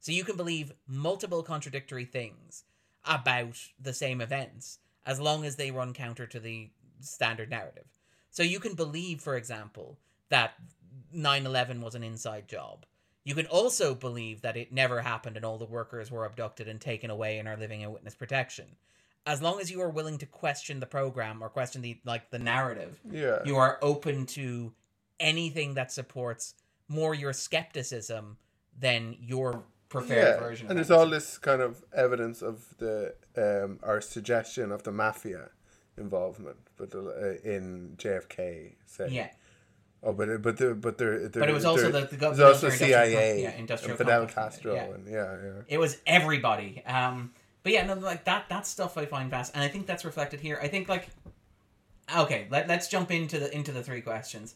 [0.00, 2.64] So you can believe multiple contradictory things
[3.04, 7.86] about the same events as long as they run counter to the standard narrative.
[8.30, 10.54] So you can believe, for example, that
[11.12, 12.86] 9 11 was an inside job.
[13.24, 16.80] You can also believe that it never happened and all the workers were abducted and
[16.80, 18.76] taken away and are living in witness protection.
[19.26, 22.38] As long as you are willing to question the program or question the like the
[22.38, 23.38] narrative, Yeah.
[23.44, 24.72] you are open to
[25.18, 26.54] anything that supports
[26.88, 28.36] more your skepticism
[28.78, 30.38] than your preferred yeah.
[30.38, 30.66] version.
[30.66, 34.92] of And there's all this kind of evidence of the um or suggestion of the
[34.92, 35.50] mafia
[35.96, 39.08] involvement, but uh, in JFK, say.
[39.10, 39.28] yeah,
[40.02, 42.16] Oh, but it- but the but there, there but it was also there, the, the
[42.16, 44.82] gov- there's also military industrial CIA, yeah, industrial and Fidel Castro, yeah.
[44.94, 45.60] and yeah, yeah.
[45.68, 46.82] It was everybody.
[46.84, 47.32] Um,
[47.64, 50.38] but yeah, no, like that that stuff I find fast, and I think that's reflected
[50.38, 50.60] here.
[50.62, 51.08] I think like,
[52.14, 54.54] okay, let let's jump into the into the three questions.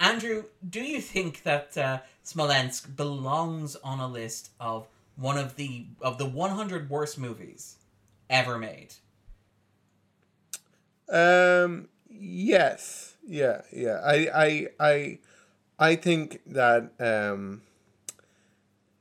[0.00, 5.86] Andrew, do you think that uh, Smolensk belongs on a list of one of the
[6.00, 7.76] of the 100 worst movies
[8.28, 8.94] ever made?
[11.08, 11.88] Um.
[12.08, 13.16] Yes.
[13.24, 13.62] Yeah.
[13.72, 14.00] Yeah.
[14.04, 14.28] I.
[14.34, 14.68] I.
[14.80, 15.18] I.
[15.78, 16.90] I think that.
[16.98, 17.62] Um.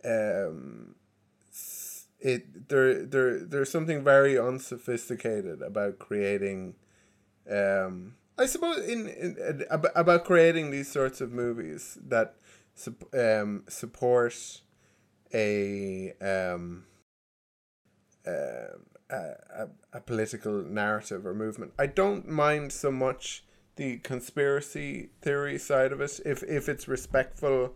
[0.06, 0.93] Um.
[2.24, 6.76] It there there there's something very unsophisticated about creating
[7.52, 12.36] um, I suppose in, in ab- about creating these sorts of movies that
[13.14, 14.62] um, support
[15.34, 16.86] a um,
[18.26, 18.78] uh,
[19.10, 21.74] a, a political narrative or movement.
[21.78, 23.44] I don't mind so much
[23.76, 27.76] the conspiracy theory side of it if if it's respectful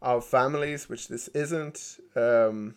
[0.00, 1.98] of families, which this isn't.
[2.16, 2.76] Um,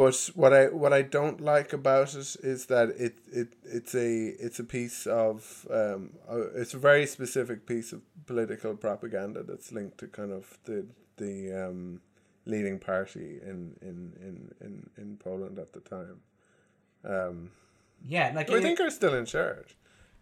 [0.00, 4.28] but what I what I don't like about it is that it, it it's a
[4.46, 9.72] it's a piece of um, uh, it's a very specific piece of political propaganda that's
[9.72, 10.86] linked to kind of the
[11.18, 12.00] the um,
[12.46, 14.36] leading party in in, in,
[14.66, 16.20] in, in Poland at the time.
[17.04, 17.50] Um,
[18.08, 19.76] Yeah, like who I think are still in charge.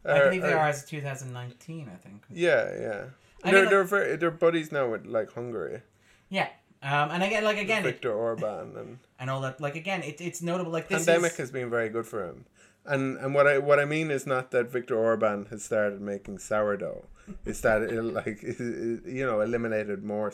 [0.04, 1.88] I believe they are- are as of 2019.
[1.88, 2.24] I think.
[2.30, 3.04] Yeah, yeah.
[3.44, 5.82] I they're mean, they're very they're buddies now with like Hungary,
[6.30, 6.48] Yeah,
[6.82, 9.60] um, and again, like again, Viktor Orban, and and all that.
[9.60, 10.70] Like again, it, it's notable.
[10.70, 12.44] Like this pandemic is, has been very good for him.
[12.84, 16.38] And and what I what I mean is not that Viktor Orban has started making
[16.38, 17.04] sourdough.
[17.44, 20.32] It's that it like it, it, you know eliminated more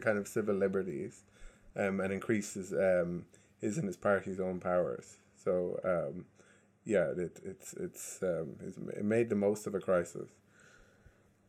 [0.00, 1.22] kind of civil liberties,
[1.76, 3.24] um, and increases um
[3.60, 5.16] his and his party's own powers.
[5.42, 6.26] So um,
[6.84, 10.28] yeah, it it's it's um it's, it made the most of a crisis.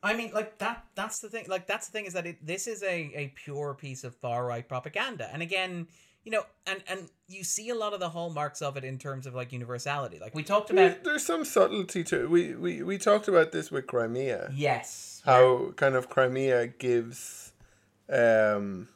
[0.06, 0.86] I mean, like that.
[0.94, 1.46] That's the thing.
[1.48, 4.46] Like that's the thing is that it, this is a a pure piece of far
[4.46, 5.30] right propaganda.
[5.34, 5.88] And again,
[6.24, 9.26] you know, and and you see a lot of the hallmarks of it in terms
[9.26, 10.20] of like universality.
[10.20, 10.82] Like we talked about.
[10.82, 12.30] There's, there's some subtlety to it.
[12.30, 14.52] We, we we talked about this with Crimea.
[14.54, 15.22] Yes.
[15.26, 17.54] how kind of Crimea gives
[18.08, 18.89] um,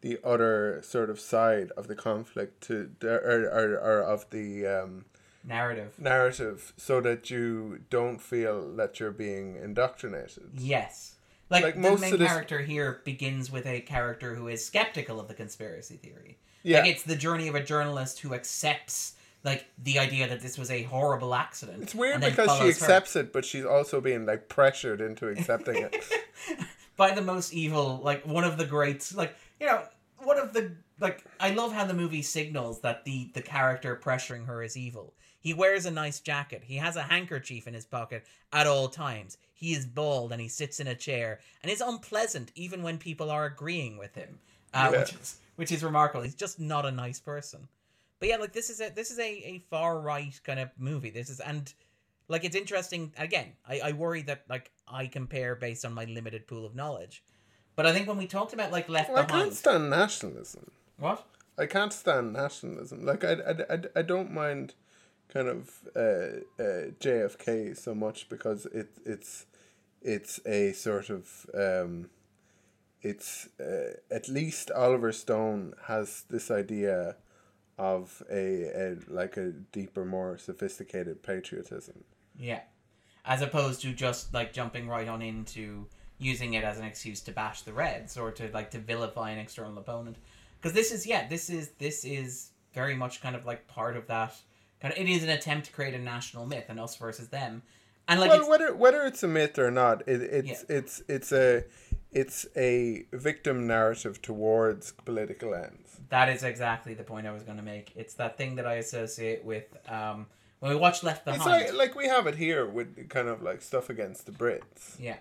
[0.00, 5.04] the other sort of side of the conflict to or, or, or of the um,
[5.44, 5.94] Narrative.
[5.98, 10.50] narrative so that you don't feel that you're being indoctrinated.
[10.54, 11.14] Yes.
[11.50, 14.64] Like, Like, the most main of this- character here begins with a character who is
[14.64, 16.38] skeptical of the conspiracy theory.
[16.62, 16.80] Yeah.
[16.80, 20.70] Like it's the journey of a journalist who accepts like the idea that this was
[20.70, 21.82] a horrible accident.
[21.82, 22.68] It's weird because she follows her.
[22.84, 26.04] accepts it, but she's also being like pressured into accepting it.
[26.96, 29.82] by the most evil, like one of the greats, like you know,
[30.18, 31.24] one of the like.
[31.40, 35.14] I love how the movie signals that the the character pressuring her is evil.
[35.48, 36.62] He wears a nice jacket.
[36.66, 39.38] He has a handkerchief in his pocket at all times.
[39.54, 43.30] He is bald and he sits in a chair and is unpleasant even when people
[43.30, 44.38] are agreeing with him,
[44.74, 44.98] uh, Yeah.
[45.00, 46.22] which is which is remarkable.
[46.24, 47.66] He's just not a nice person.
[48.20, 51.10] But yeah, like this is a this is a, a far right kind of movie.
[51.10, 51.72] This is and
[52.28, 56.46] like it's interesting again I, I worry that like i compare based on my limited
[56.46, 57.22] pool of knowledge
[57.74, 60.70] but i think when we talked about like left Well, I can't stand nationalism.
[60.98, 61.24] what
[61.56, 63.06] I can't stand nationalism.
[63.06, 64.74] Like I, I, I, I don't mind
[65.32, 69.46] kind of uh, uh, JFK so much because it it's
[70.02, 72.08] it's a sort of um,
[73.02, 77.16] it's uh, at least Oliver Stone has this idea
[77.78, 82.04] of a, a like a deeper, more sophisticated patriotism.
[82.38, 82.60] yeah
[83.28, 85.86] as opposed to just like jumping right on into
[86.18, 89.38] using it as an excuse to bash the reds or to like to vilify an
[89.38, 90.16] external opponent
[90.56, 94.06] because this is yeah this is this is very much kind of like part of
[94.08, 94.34] that
[94.80, 97.62] kind of it is an attempt to create a national myth and us versus them
[98.08, 101.30] and like well, it's, whether whether it's a myth or not, it, it's it's it's
[101.30, 101.64] a
[102.10, 106.00] it's a victim narrative towards political ends.
[106.08, 107.92] That is exactly the point I was going to make.
[107.94, 110.26] It's that thing that I associate with um,
[110.60, 111.62] when we watch Left Behind.
[111.62, 114.98] It's like like we have it here with kind of like stuff against the Brits.
[114.98, 115.16] yeah,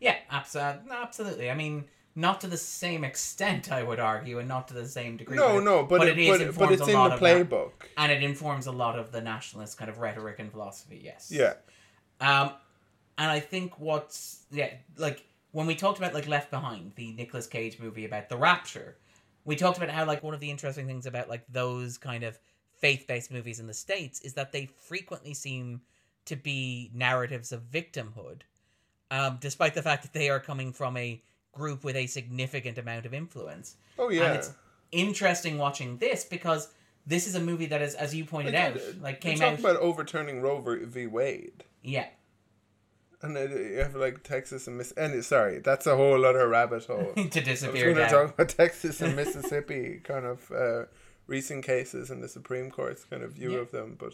[0.00, 1.50] yeah, abso- absolutely.
[1.50, 5.16] I mean, not to the same extent, I would argue, and not to the same
[5.16, 5.36] degree.
[5.36, 7.48] No, it- no, but it, is but, but it's a in lot the of that,
[7.50, 7.72] playbook.
[7.96, 11.00] and it informs a lot of the nationalist kind of rhetoric and philosophy.
[11.02, 11.30] Yes.
[11.32, 11.54] Yeah,
[12.20, 12.52] Um,
[13.18, 17.46] and I think what's yeah, like when we talked about like Left Behind, the Nicolas
[17.46, 18.96] Cage movie about the rapture,
[19.44, 22.38] we talked about how like one of the interesting things about like those kind of
[22.78, 25.80] faith-based movies in the states is that they frequently seem
[26.24, 28.42] to be narratives of victimhood,
[29.10, 31.22] um, despite the fact that they are coming from a
[31.52, 33.76] group with a significant amount of influence.
[33.98, 34.32] oh And yeah.
[34.34, 34.52] it's
[34.90, 36.68] interesting watching this because
[37.06, 39.58] this is a movie that is, as you pointed Like, out, uh, like came out.
[39.58, 41.06] about overturning Roe v.
[41.06, 42.06] Wade, yeah.
[43.22, 44.92] and then you have like Texas and Miss.
[44.92, 47.12] And sorry, that's a whole other rabbit hole.
[47.30, 50.84] to disappear going to talk about Texas and Mississippi kind of uh,
[51.26, 53.58] recent cases and the Supreme Court's kind of view Yeah.
[53.58, 54.12] of them, but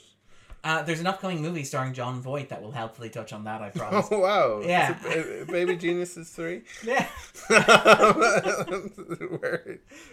[0.65, 3.63] Uh, there's an upcoming movie starring Jon Voight that will helpfully touch on that.
[3.63, 4.09] I promise.
[4.11, 4.99] oh wow, Yeah.
[5.07, 6.63] Is it, uh, Baby Geniuses three.
[6.85, 7.07] yeah.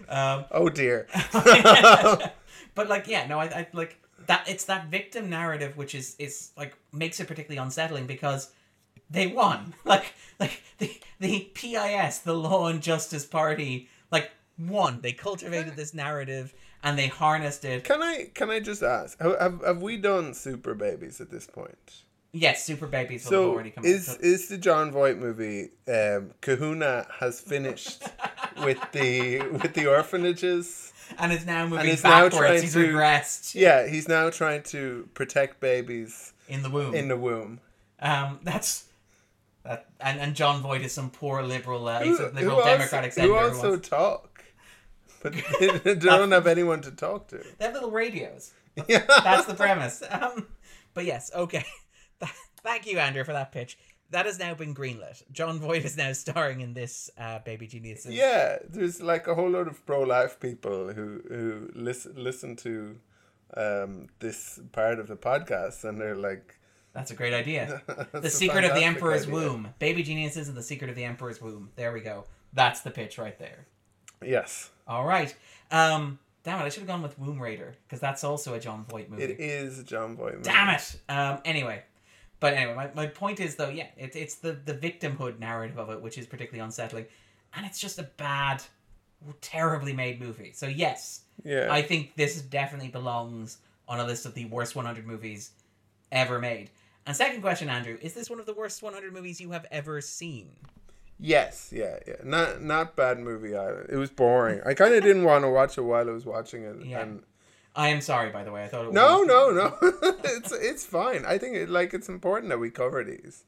[0.08, 1.08] Um, oh dear.
[2.76, 4.48] but like, yeah, no, I, I like that.
[4.48, 8.52] It's that victim narrative which is is like makes it particularly unsettling because
[9.10, 9.74] they won.
[9.84, 15.02] Like, like the the PIS, the Law and Justice Party, like won.
[15.02, 17.84] They cultivated this narrative and they harnessed it.
[17.84, 19.20] Can I can I just ask?
[19.20, 22.04] Have, have, we done super babies at this point?
[22.38, 24.20] Yes, Super Babies So already come is out.
[24.20, 25.70] Is the Jon Voight movie?
[25.88, 28.04] Um, Kahuna has finished
[28.66, 30.92] with the with the orphanages.
[31.18, 32.36] and is now moving is now backwards.
[32.38, 36.94] trying He's to- regressed Yeah, he's now trying to protect babies in the womb.
[36.94, 37.62] in the womb.
[38.02, 38.84] um, that's
[39.64, 42.64] that, and and Jon Voight is some poor liberal, uh, he's a Who- liberal who
[42.66, 43.34] Democratic also, who senator.
[43.50, 44.35] who also wants- talk,
[45.32, 47.38] but they don't have anyone to talk to.
[47.58, 48.54] they have little radios.
[48.88, 50.04] Yeah, That's the premise.
[50.12, 50.48] Um,
[50.94, 51.66] but yes, okay.
[52.64, 53.78] Thank you, Andrew, for that pitch.
[54.12, 55.24] That has now been greenlit.
[55.32, 58.14] Jon Voight is now starring in this uh, Baby Geniuses.
[58.14, 62.98] Yeah, there's like a whole lot of pro-life people who who listen listen to
[63.58, 66.60] um, this part of the podcast, and they're like,
[66.94, 67.82] That's a great idea.
[68.12, 69.68] The Secret of the Emperor's idea." Womb.
[69.80, 71.72] Baby Geniuses and the Secret of the Emperor's Womb.
[71.76, 72.26] There we go.
[72.54, 73.68] That's the pitch right there.
[74.26, 75.34] Yes, All right.
[75.72, 78.86] Um, damn it, I should have gone with Womb Raider because that's also a Jon
[78.86, 79.24] Voight movie.
[79.24, 80.32] it is a John Boy.
[80.32, 80.44] Movie.
[80.44, 81.00] Damn it.
[81.10, 81.84] Um, anyway,
[82.40, 85.90] but anyway, my, my point is though, yeah, it, it's the the victimhood narrative of
[85.90, 87.06] it which is particularly unsettling,
[87.56, 88.64] and it's just a bad,
[89.42, 90.52] terribly made movie.
[90.54, 93.58] So yes, Yeah, I think this definitely belongs
[93.88, 95.52] on a list of the worst 100 movies
[96.12, 96.70] ever made.
[97.08, 100.02] And second question, Andrew, is this one of the worst 100 movies you have ever
[100.02, 100.50] seen?
[101.20, 102.16] Yes, yeah, yeah.
[102.24, 103.88] Not not bad movie either.
[103.90, 104.62] It was boring.
[104.66, 106.76] I kind of didn't want to watch it while I was watching it.
[106.86, 107.02] Yeah.
[107.02, 107.24] And
[107.76, 108.64] I am sorry, by the way.
[108.64, 109.78] I thought it no, was no, no.
[110.26, 111.24] it's it's fine.
[111.26, 113.46] I think it, like it's important that we cover these,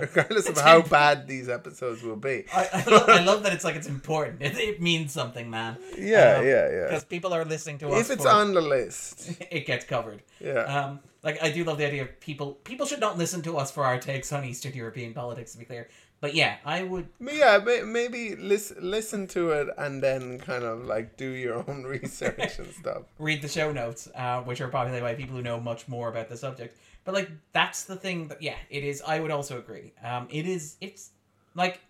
[0.00, 2.44] regardless of how bad these episodes will be.
[2.52, 4.40] I, I, love, I love that it's like it's important.
[4.42, 5.76] It, it means something, man.
[5.98, 6.84] Yeah, Um, yeah, yeah.
[6.84, 8.00] Because people are listening to us.
[8.00, 10.22] If it's for- on the list, it gets covered.
[10.40, 10.60] yeah.
[10.64, 12.54] Um, like I do love the idea of people.
[12.64, 15.52] People should not listen to us for our takes on Eastern European politics.
[15.52, 15.88] To be clear,
[16.22, 17.08] but yeah, I would.
[17.20, 22.58] yeah, maybe listen listen to it and then kind of like do your own research
[22.58, 23.02] and stuff.
[23.18, 26.28] read the show notes, uh, which are populated by people who know much more about
[26.28, 26.78] the subject.
[27.04, 29.02] But like that's the thing that yeah, it is.
[29.06, 29.92] I would also agree.
[30.02, 30.76] Um, it is.
[30.80, 31.10] It's
[31.56, 31.80] like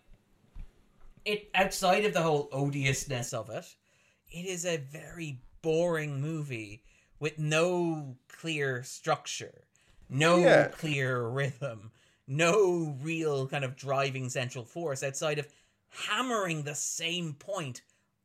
[1.25, 3.67] it outside of the whole odiousness of it.
[4.31, 6.83] It is a very boring movie
[7.21, 9.65] with no clear structure,
[10.09, 10.69] no Yeah.
[10.69, 11.93] clear rhythm,
[12.37, 15.49] no real kind of driving central force outside of
[15.91, 17.83] hammering the same point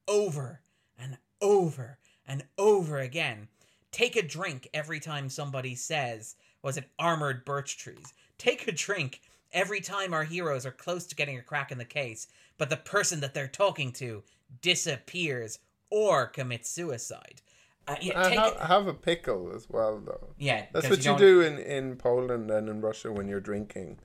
[0.07, 0.61] over
[0.97, 3.47] and over and over again.
[3.91, 8.13] Take a drink every time somebody says, was it armored birch trees?
[8.37, 11.85] Take a drink every time our heroes are close to getting a crack in the
[11.85, 14.23] case, but the person that they're talking to
[14.61, 17.41] disappears or commits suicide.
[17.87, 20.27] Uh, yeah, Uh, have, have a pickle as well, though.
[20.37, 23.97] yeah, that's what you, don't- do in, in Poland and in Russia when you're drinking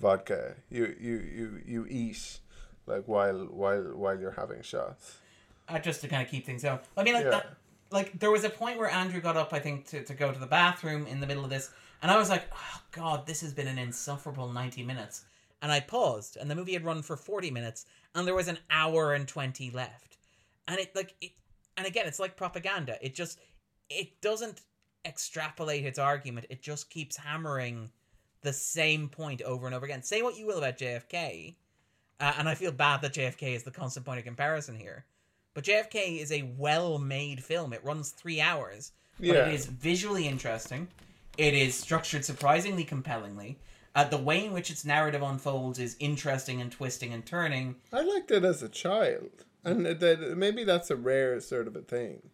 [0.00, 0.54] vodka.
[0.70, 2.38] You you, you, you eat
[2.86, 5.18] like while while while you're having shots.
[5.68, 6.78] uh, just to kind of keep things going.
[6.96, 7.30] I mean, like Yeah.
[7.30, 7.56] that.
[7.90, 10.38] Like there was a point where Andrew got up, I think, to, to go to
[10.38, 11.70] the bathroom in the middle of this,
[12.02, 15.24] and I was like, "Oh God, this has been an insufferable ninety minutes."
[15.62, 18.58] And I paused, and the movie had run for forty minutes, and there was an
[18.70, 20.16] hour and twenty left,
[20.66, 21.32] and it like it,
[21.76, 22.96] and again, it's like propaganda.
[23.04, 23.38] It just
[23.90, 24.62] it doesn't
[25.04, 26.46] extrapolate its argument.
[26.50, 27.90] It just keeps hammering
[28.42, 30.02] the same point over and over again.
[30.02, 31.54] Say what you will about JFK,
[32.20, 35.04] uh, and I feel bad that JFK is the constant point of comparison here.
[35.54, 37.72] But JFK is a well-made film.
[37.72, 39.46] It runs three hours, but Yeah.
[39.46, 40.88] it is visually interesting.
[41.38, 43.58] It is structured surprisingly compellingly.
[43.94, 47.76] Uh, the way in which its narrative unfolds is interesting and twisting and turning.
[47.92, 51.80] I liked it as a child, and that maybe that's a rare sort of a
[51.82, 52.30] thing.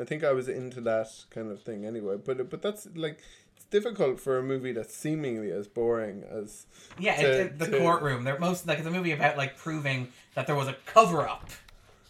[0.00, 2.16] I think I was into that kind of thing anyway.
[2.24, 3.18] But but that's like
[3.56, 6.66] it's difficult for a movie that's seemingly as boring as
[6.98, 8.24] Yeah, To- it, it- the to- courtroom.
[8.24, 11.50] They're most like it's a movie about like proving that there was a cover-up.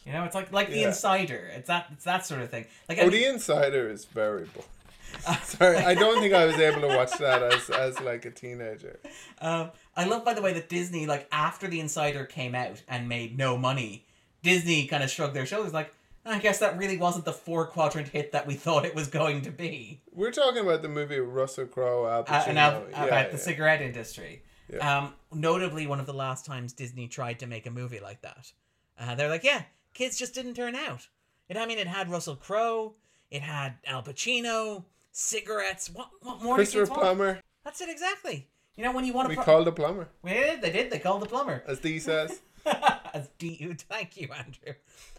[0.07, 1.51] You know, it's like like The Insider.
[1.55, 2.67] It's that it's that sort of thing.
[2.89, 4.69] Like I Oh, The Insider is very boring.
[5.43, 9.01] Sorry, I don't think I was able to watch that as as like a teenager.
[9.41, 13.09] Um, I love, by the way, that Disney, like, after The Insider came out and
[13.09, 14.07] made no money,
[14.43, 15.93] Disney kind of shrugged their shoulders, like,
[16.25, 19.43] I guess that really wasn't the four quadrant hit that we thought it was going
[19.43, 20.01] to be.
[20.13, 23.43] We're talking about the movie Russell Crowe, Al Uh, and now yeah, about the yeah.
[23.43, 24.43] cigarette industry.
[24.73, 24.99] Yeah.
[24.99, 28.53] Um, notably, one of the last times Disney tried to make a movie like that.
[28.99, 29.63] Uh, they're like, yeah,
[29.95, 31.09] kids just didn't turn out.
[31.49, 32.95] It, I mean, it had Russell Crowe,
[33.31, 35.91] it had Al Pacino, cigarettes.
[35.91, 36.87] What, what more Christopher?
[36.87, 37.41] Plummer.
[37.65, 38.49] That's it exactly.
[38.77, 39.31] You know, when you want to.
[39.31, 39.43] We to.
[39.43, 40.91] called the plumber, did, they did.
[40.91, 41.63] They called the plumber.
[41.67, 42.41] as Dee says.
[43.15, 43.75] As DU.
[43.89, 44.75] Thank you, Andrew.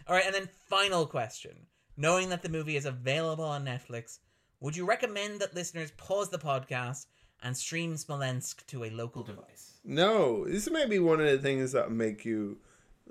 [0.07, 1.55] All right, and then final question.
[1.97, 4.19] Knowing that the movie is available on Netflix,
[4.59, 7.07] would you recommend that listeners pause the podcast
[7.43, 9.79] and stream Smolensk to a local device?
[9.83, 12.57] No, this may be one of the things that make you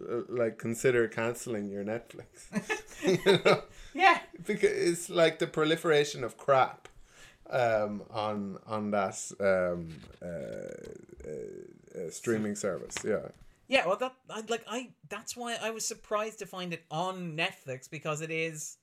[0.01, 2.25] uh, like consider canceling your Netflix.
[3.27, 3.63] you know,
[3.93, 4.19] Yeah.
[4.47, 6.89] because it's like the proliferation of crap
[7.51, 9.89] um, on on that um,
[10.23, 12.97] uh, uh, uh, streaming service.
[13.05, 13.29] Yeah.
[13.71, 14.89] Yeah, well, that I like I.
[15.09, 18.79] That's why I was surprised to find it on Netflix because it is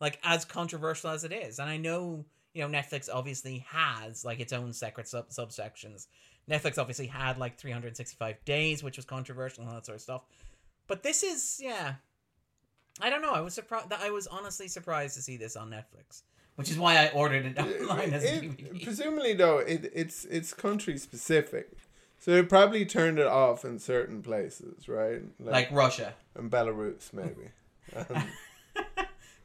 [0.00, 2.24] like as controversial as it is, and I know
[2.54, 6.06] you know Netflix obviously has like its own separate sub subsections.
[6.48, 10.22] Netflix obviously had like 365 days, which was controversial and all that sort of stuff.
[10.86, 11.94] But this is yeah,
[13.00, 13.32] I don't know.
[13.32, 13.92] I was surprised.
[13.92, 16.22] I was honestly surprised to see this on Netflix,
[16.54, 18.84] which is why I ordered it online as a DVD.
[18.84, 21.72] presumably, though, it, it's it's country specific,
[22.18, 25.22] so they probably turned it off in certain places, right?
[25.38, 26.14] like Russia.
[26.34, 27.50] and Belarus, maybe.
[28.10, 28.24] Um,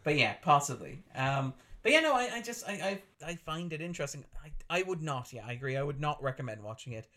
[0.04, 1.02] but yeah, possibly.
[1.16, 4.26] Um, but yeah, no, I, I just I, I I find it interesting.
[4.44, 5.32] I I would not.
[5.32, 5.78] Yeah, I agree.
[5.78, 7.08] I would not recommend watching it.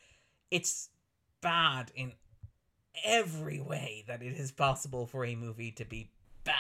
[0.53, 0.89] It's
[1.41, 2.13] bad in
[3.05, 6.11] every way that it is possible for a movie to be
[6.45, 6.55] bad.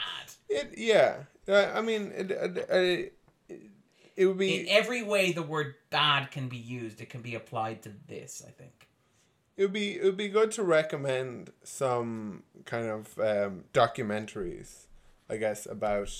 [0.49, 1.19] it yeah.
[1.49, 3.13] I mean, it, it, it,
[4.17, 7.35] it would be In every way the word bad can be used, it can be
[7.35, 8.43] applied to this.
[8.47, 8.86] I think.
[9.57, 14.87] It would be it would be good to recommend some kind of um, documentaries,
[15.31, 16.11] I guess about.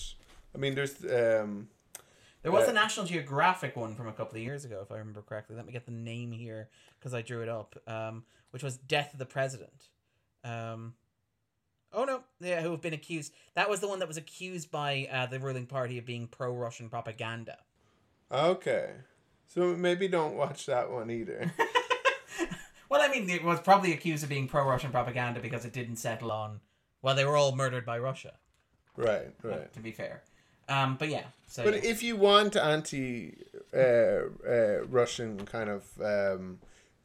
[0.55, 1.69] I mean, there's um,
[2.43, 4.97] There was Uh, a National Geographic one from a couple of years ago, if I
[4.99, 5.55] remember correctly.
[5.57, 6.69] Let me get the name here
[6.99, 7.77] because I drew it up.
[7.87, 9.89] Um, which was "Death of the President."
[10.45, 10.95] Um,
[11.93, 13.35] oh no, yeah, who have been accused?
[13.55, 16.89] That was the one that was accused by uh, the ruling party of being pro-Russian
[16.89, 17.59] propaganda.
[18.33, 18.93] okay,
[19.47, 21.53] so maybe don't watch that one either.
[22.89, 26.31] Well, I mean, it was probably accused of being pro-Russian propaganda because it didn't settle
[26.31, 26.61] on.
[27.03, 28.35] Well, they were all murdered by Russia.
[28.97, 29.73] right, right.
[29.73, 30.23] To be fair,
[30.69, 31.25] um, but yeah.
[31.47, 31.91] So But yeah.
[31.91, 33.35] if you want anti
[33.75, 36.59] uh, uh, Russian kind of um,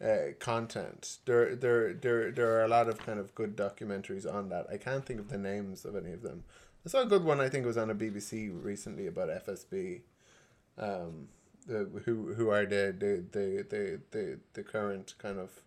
[0.04, 4.50] uh, content, there, there, there, there are a lot of kind of good documentaries on
[4.50, 4.68] that.
[4.72, 6.44] I can't think of the names of any of them.
[6.86, 7.40] I saw a good one.
[7.40, 10.02] I think it was on a BBC recently about FSB.
[10.78, 11.28] Um,
[11.68, 15.62] the, who who are the the, the, the, the the current kind of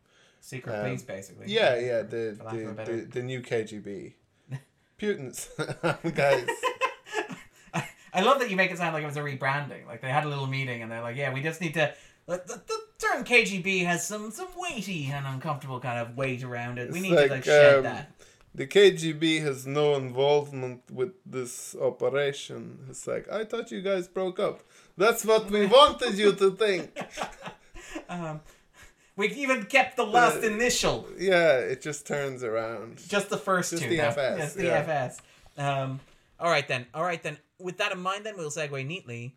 [0.45, 1.47] secret um, police, basically.
[1.49, 4.13] yeah yeah the For lack of a the, the, the new KGB
[5.01, 5.49] Putin's
[6.15, 6.47] guys
[7.75, 9.87] I, I love that you make it sound like it was a rebranding.
[9.87, 11.93] Like they had a little meeting and they're like, "Yeah, we just need to."
[12.27, 16.79] The, the, the term KGB has some some weighty and uncomfortable kind of weight around
[16.79, 16.91] it.
[16.93, 18.13] We It's need to like like, shed um, that.
[18.55, 22.87] the KGB has no involvement with this operation.
[22.89, 24.63] It's like, I thought you guys broke up.
[24.97, 26.97] That's what we wanted you to think.
[28.09, 28.41] Um,
[29.17, 33.01] we even kept the last initial, Yeah, it just turns around.
[33.09, 33.89] just the first just two.
[33.91, 34.01] the.
[34.01, 34.73] FS, Yes, the yeah.
[34.75, 35.19] FS.
[35.57, 36.01] Um,
[36.41, 36.87] all right then.
[36.95, 37.39] All right then.
[37.61, 39.35] With that in mind, then we'll segue neatly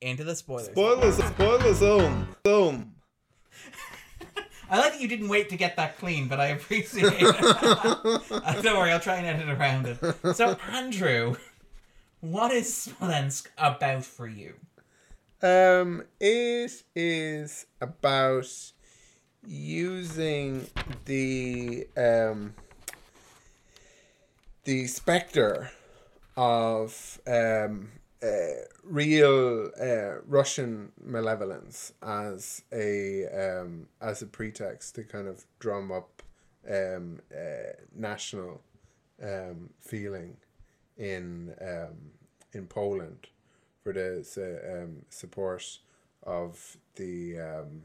[0.00, 0.66] into the spoilers.
[0.66, 2.28] Spoilers, spoiler zone.
[2.46, 2.92] Zone.
[4.70, 7.34] I like that you didn't wait to get that clean, but I appreciate it.
[8.30, 10.36] Uh, Don't worry, I'll try and edit around it.
[10.36, 11.36] So, Andrew,
[12.20, 14.54] what is Smolensk about for you?
[15.42, 18.48] Um, it is about
[19.46, 20.66] using
[21.04, 22.54] the um
[24.64, 25.70] the specter
[26.36, 27.90] of um
[28.22, 35.92] uh, real uh, Russian malevolence as a um as a pretext to kind of drum
[35.92, 36.22] up
[36.70, 38.62] um uh, national
[39.22, 40.36] um feeling
[40.96, 42.12] in um
[42.52, 43.28] in Poland
[43.82, 45.78] for the um, support
[46.22, 47.82] of the um,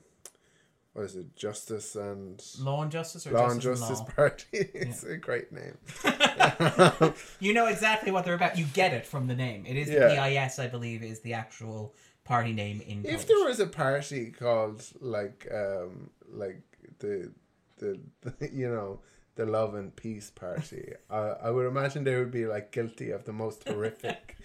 [0.94, 4.14] what is it, Justice and Law and Justice or Law and Justice, Justice and Law?
[4.16, 4.46] Party?
[4.54, 5.78] it's a great name.
[7.40, 8.58] you know exactly what they're about.
[8.58, 9.66] You get it from the name.
[9.68, 10.08] It is Yeah.
[10.10, 11.94] the PIS, I believe, is the actual
[12.26, 13.26] party name in if Polish.
[13.26, 16.62] there was a party called like um like
[17.00, 17.32] the
[17.78, 19.00] the, the you know
[19.36, 23.24] the love and peace party, I I would imagine they would be like guilty of
[23.26, 24.36] the most horrific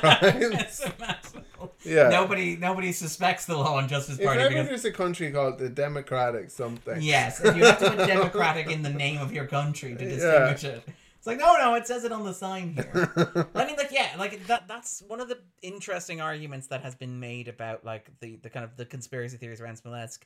[0.00, 0.54] crimes.
[0.54, 1.74] It's imaginable.
[1.84, 2.08] Yeah.
[2.08, 5.58] Nobody, nobody suspects the Law and Justice If Party ever because there's a country called
[5.58, 9.46] the Democratic something, Yes, if you have to put democratic in the name of your
[9.46, 10.82] country to distinguish it.
[11.16, 13.46] It's like, no, no, it says it on the sign here.
[13.54, 14.68] I mean, like, yeah, like that.
[14.68, 18.64] That's one of the interesting arguments that has been made about like the the kind
[18.64, 20.24] of the conspiracy theories around Smolensk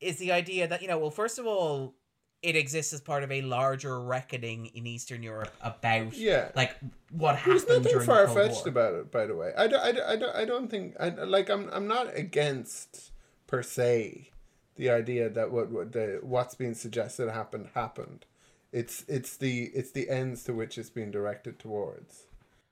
[0.00, 1.94] is the idea that you know, well, first of all,
[2.42, 6.50] it exists as part of a larger reckoning in Eastern Europe about Yeah.
[6.54, 6.76] like
[7.10, 9.52] what There's happened nothing during the far fetched about it, by the way.
[9.56, 11.48] I don't, I, don't- I, don't, I don't think I like.
[11.48, 13.10] I'm I'm not against
[13.46, 14.30] per se
[14.76, 18.24] the idea that what, what the what's being suggested happened happened.
[18.70, 22.24] It's it's the it's the ends to which it's being directed towards.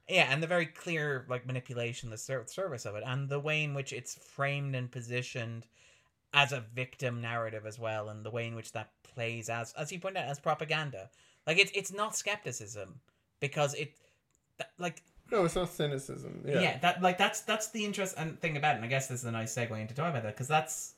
[0.08, 3.64] Yeah, and the very clear like manipulation, the ser- service of it, and the way
[3.64, 5.66] in which it's framed and positioned
[6.34, 9.90] as a victim narrative as well, and the way in which that plays as, as
[9.90, 11.08] you point out, as propaganda.
[11.46, 13.00] Like it's it's not skepticism
[13.40, 13.94] because it,
[14.58, 15.02] that, like
[15.32, 16.44] No, it's not cynicism.
[16.46, 16.60] Yeah.
[16.60, 16.78] yeah.
[16.78, 18.76] that like that's that's the interesting thing about it.
[18.76, 20.94] And I guess this is a nice segue into talking about that because that's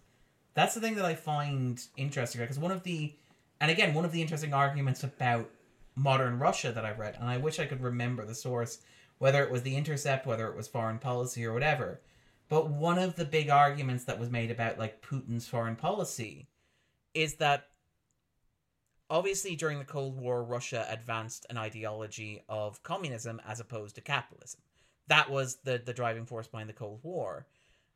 [0.54, 3.14] that's the thing that I find interesting because one of the
[3.60, 5.48] and again one of the interesting arguments about
[5.94, 8.78] modern Russia that I've read, and I wish I could remember the source,
[9.18, 12.00] whether it was the Intercept, whether it was Foreign Policy or whatever.
[12.48, 16.48] But one of the big arguments that was made about like Putin's foreign policy
[17.14, 17.66] is that
[19.10, 24.60] obviously during the Cold War, Russia advanced an ideology of communism as opposed to capitalism.
[25.08, 27.46] That was the the driving force behind the Cold War,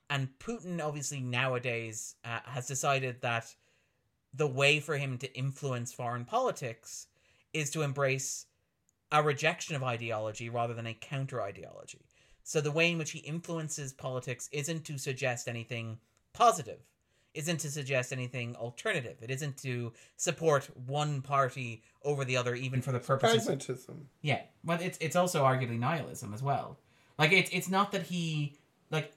[0.08, 3.54] and Putin obviously nowadays uh, has decided that
[4.34, 7.06] the way for him to influence foreign politics
[7.52, 8.46] is to embrace
[9.10, 12.00] a rejection of ideology rather than a counter ideology.
[12.44, 15.98] So the way in which he influences politics isn't to suggest anything
[16.32, 16.80] positive
[17.34, 19.16] isn't to suggest anything alternative.
[19.22, 23.46] It isn't to support one party over the other, even for the purposes.
[23.46, 24.08] Pragmatism.
[24.20, 26.78] Yeah, but it's it's also arguably nihilism as well.
[27.18, 28.56] Like it's it's not that he
[28.90, 29.12] like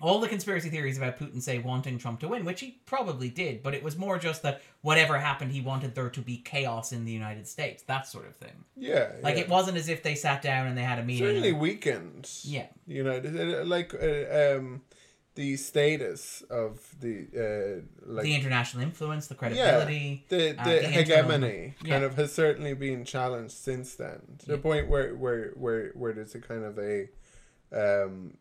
[0.00, 3.62] all the conspiracy theories about Putin say wanting Trump to win, which he probably did,
[3.62, 7.04] but it was more just that whatever happened, he wanted there to be chaos in
[7.04, 8.64] the United States, that sort of thing.
[8.76, 9.10] Yeah.
[9.22, 9.42] Like yeah.
[9.42, 11.26] it wasn't as if they sat down and they had a meeting.
[11.26, 12.30] certainly and- weakened.
[12.44, 14.80] yeah, You know, like uh, um,
[15.40, 20.22] the status of the uh, like the international influence, the yeah, credibility.
[20.28, 21.92] the uh, the, the internal- hegemony yeah.
[21.94, 26.12] kind of has certainly been challenged since then to the point where where where where
[26.12, 27.08] there's a kind of a
[27.72, 28.34] um,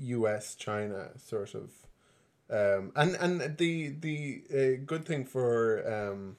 [0.00, 0.54] U.S.
[0.54, 1.70] China sort of
[2.50, 6.36] um, and and the the uh, good thing for um,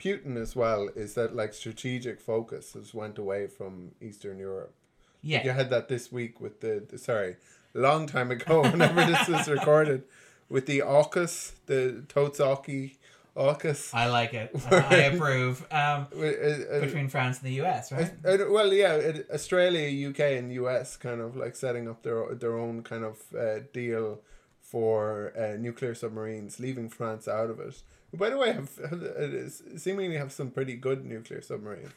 [0.00, 4.74] Putin as well is that like strategic focus has went away from Eastern Europe.
[5.22, 7.36] Yeah, You had that this week with the, the sorry,
[7.76, 10.02] long time ago, whenever this was recorded,
[10.48, 12.96] with the AUKUS, the Totsaki
[13.36, 13.92] AUKUS.
[13.92, 14.50] I like it.
[14.70, 15.62] I, approve.
[15.70, 18.12] Um, Uh, uh, between France and the US, right?
[18.24, 22.34] uh, uh, well, yeah, it, Australia, UK, and US kind of like setting up their
[22.34, 24.20] their own kind of uh, deal
[24.60, 27.82] for uh, nuclear submarines, leaving France out of it.
[28.14, 31.92] By the way, have, have uh, seemingly have some pretty good nuclear submarines,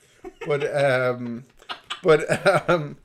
[0.45, 1.45] but um,
[2.03, 2.21] but
[2.69, 2.97] um,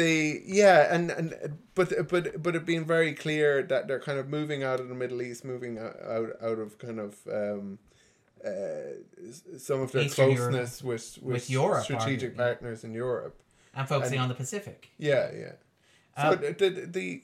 [0.00, 0.18] they
[0.60, 1.28] yeah, and and
[1.76, 4.94] but but but it being very clear that they're kind of moving out of the
[5.02, 7.12] Middle East, moving out out, out of kind of.
[7.40, 7.78] Um,
[8.42, 8.96] uh,
[9.58, 10.50] some of their Eastern Europe.
[10.52, 12.36] closeness with, with, With Europe, strategic arguably.
[12.38, 13.36] partners in Europe.
[13.74, 14.88] and focusing and- on the Pacific.
[14.96, 15.52] Yeah, yeah.
[16.16, 17.22] So Um, the, the the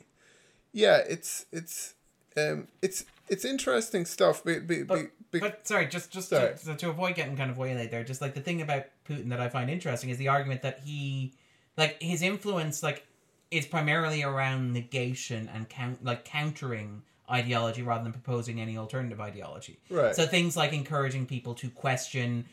[0.72, 1.94] yeah, it's it's
[2.36, 4.44] um it's it's interesting stuff.
[4.44, 6.54] Be, be, But, be, be, but sorry, just just Sorry.
[6.66, 9.40] to, to avoid getting kind of waylaid there, just like the thing about Putin that
[9.40, 11.32] I find interesting is the argument that he,
[11.76, 13.06] like his influence, like
[13.50, 19.78] is primarily around negation and count like countering ideology rather than proposing any alternative ideology.
[19.90, 20.14] right.
[20.14, 22.46] So things like encouraging people to question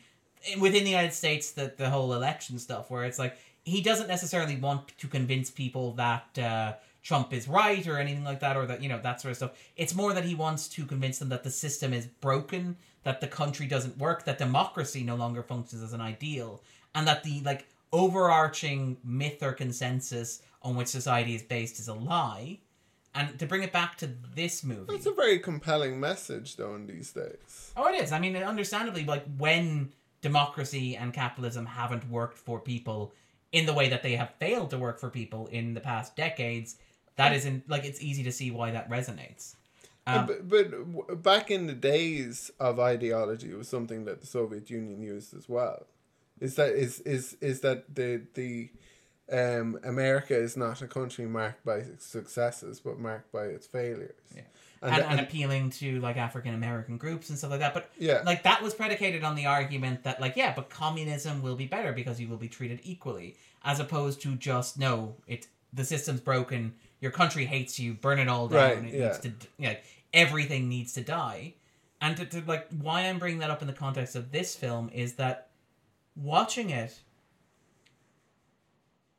[0.60, 4.56] within the United States the the whole election stuff, where it's like he doesn't necessarily
[4.56, 8.82] want to convince people that uh, Trump is right or anything like that, or that
[8.82, 9.52] you know that sort of stuff.
[9.76, 13.28] It's more that he wants to convince them that the system is broken, that the
[13.28, 16.62] country doesn't work, that democracy no longer functions as an ideal,
[16.94, 21.94] and that the like overarching myth or consensus on which society is based is a
[21.94, 22.58] lie.
[23.14, 26.88] And to bring it back to this movie, That's a very compelling message, though, in
[26.88, 27.72] these days.
[27.76, 28.10] Oh, it is.
[28.10, 33.12] I mean, understandably, like when democracy and capitalism haven't worked for people
[33.52, 36.76] in the way that they have failed to work for people in the past decades,
[37.14, 39.54] that isn't like it's easy to see why that resonates.
[40.08, 44.68] Um, but, but back in the days of ideology, it was something that the Soviet
[44.70, 45.86] Union used as well.
[46.44, 48.70] Is that is is is that the the
[49.32, 54.12] um, America is not a country marked by successes, but marked by its failures.
[54.34, 54.42] Yeah.
[54.82, 57.72] And, and, and, and appealing to like African American groups and stuff like that.
[57.72, 61.56] But yeah, like that was predicated on the argument that like yeah, but communism will
[61.56, 65.84] be better because you will be treated equally, as opposed to just no, it the
[65.84, 68.84] system's broken, your country hates you, burn it all down.
[68.84, 69.06] Right, it yeah.
[69.06, 69.76] needs to
[70.12, 71.54] everything needs to die.
[72.02, 74.90] And to, to like why I'm bringing that up in the context of this film
[74.92, 75.48] is that
[76.16, 77.00] watching it.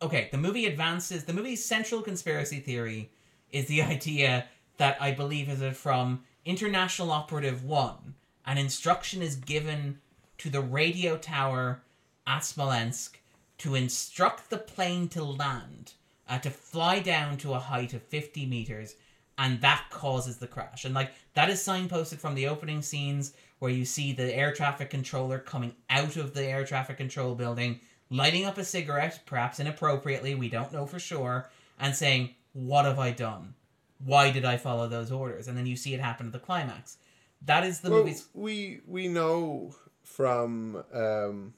[0.01, 1.23] Okay, the movie advances.
[1.23, 3.11] The movie's central conspiracy theory
[3.51, 4.45] is the idea
[4.77, 8.15] that I believe is it from International Operative One.
[8.45, 9.99] An instruction is given
[10.37, 11.81] to the radio tower
[12.27, 13.19] at Smolensk
[13.59, 15.93] to instruct the plane to land,
[16.27, 18.95] uh, to fly down to a height of 50 meters,
[19.37, 20.85] and that causes the crash.
[20.85, 24.89] And like that is signposted from the opening scenes where you see the air traffic
[24.89, 27.79] controller coming out of the air traffic control building,
[28.09, 31.49] lighting up a cigarette, perhaps inappropriately, we don't know for sure,
[31.79, 33.55] and saying, What have I done?
[34.03, 35.47] Why did I follow those orders?
[35.47, 36.97] And then you see it happen at the climax.
[37.43, 41.53] That is the well, movie's we we know from um,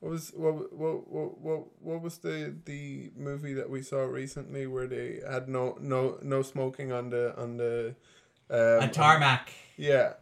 [0.00, 4.66] What was what what what what, what was the the movie that we saw recently
[4.66, 7.94] where they had no no no smoking on the on the
[8.50, 9.52] um, a tarmac.
[9.76, 10.14] yeah.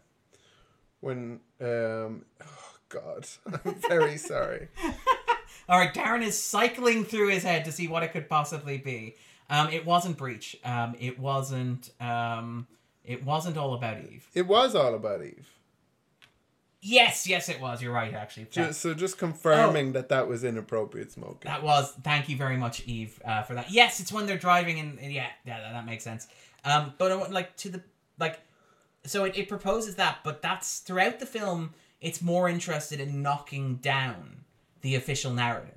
[1.01, 3.26] When um oh god,
[3.64, 4.68] I'm very sorry.
[5.68, 9.16] All right, Darren is cycling through his head to see what it could possibly be.
[9.51, 10.57] Um, it wasn't Breach.
[10.64, 11.90] Um, it wasn't.
[12.01, 12.66] Um,
[13.05, 14.28] it wasn't all about Eve.
[14.34, 15.49] It was all about Eve.
[16.80, 17.82] Yes, yes, it was.
[17.82, 18.46] You're right, actually.
[18.51, 21.40] Just, so just confirming that that was inappropriate smoking.
[21.51, 21.92] that was.
[22.05, 23.70] Thank you very much, Eve, uh, for that.
[23.70, 26.28] Yes, it's when they're driving, and and yeah, yeah, that, that makes sense.
[26.64, 27.82] Um, but I want like to the
[28.18, 28.40] like,
[29.09, 31.75] so it, it proposes that, but that's throughout the film.
[32.01, 34.45] It's more interested in knocking down
[34.83, 35.75] the official narrative.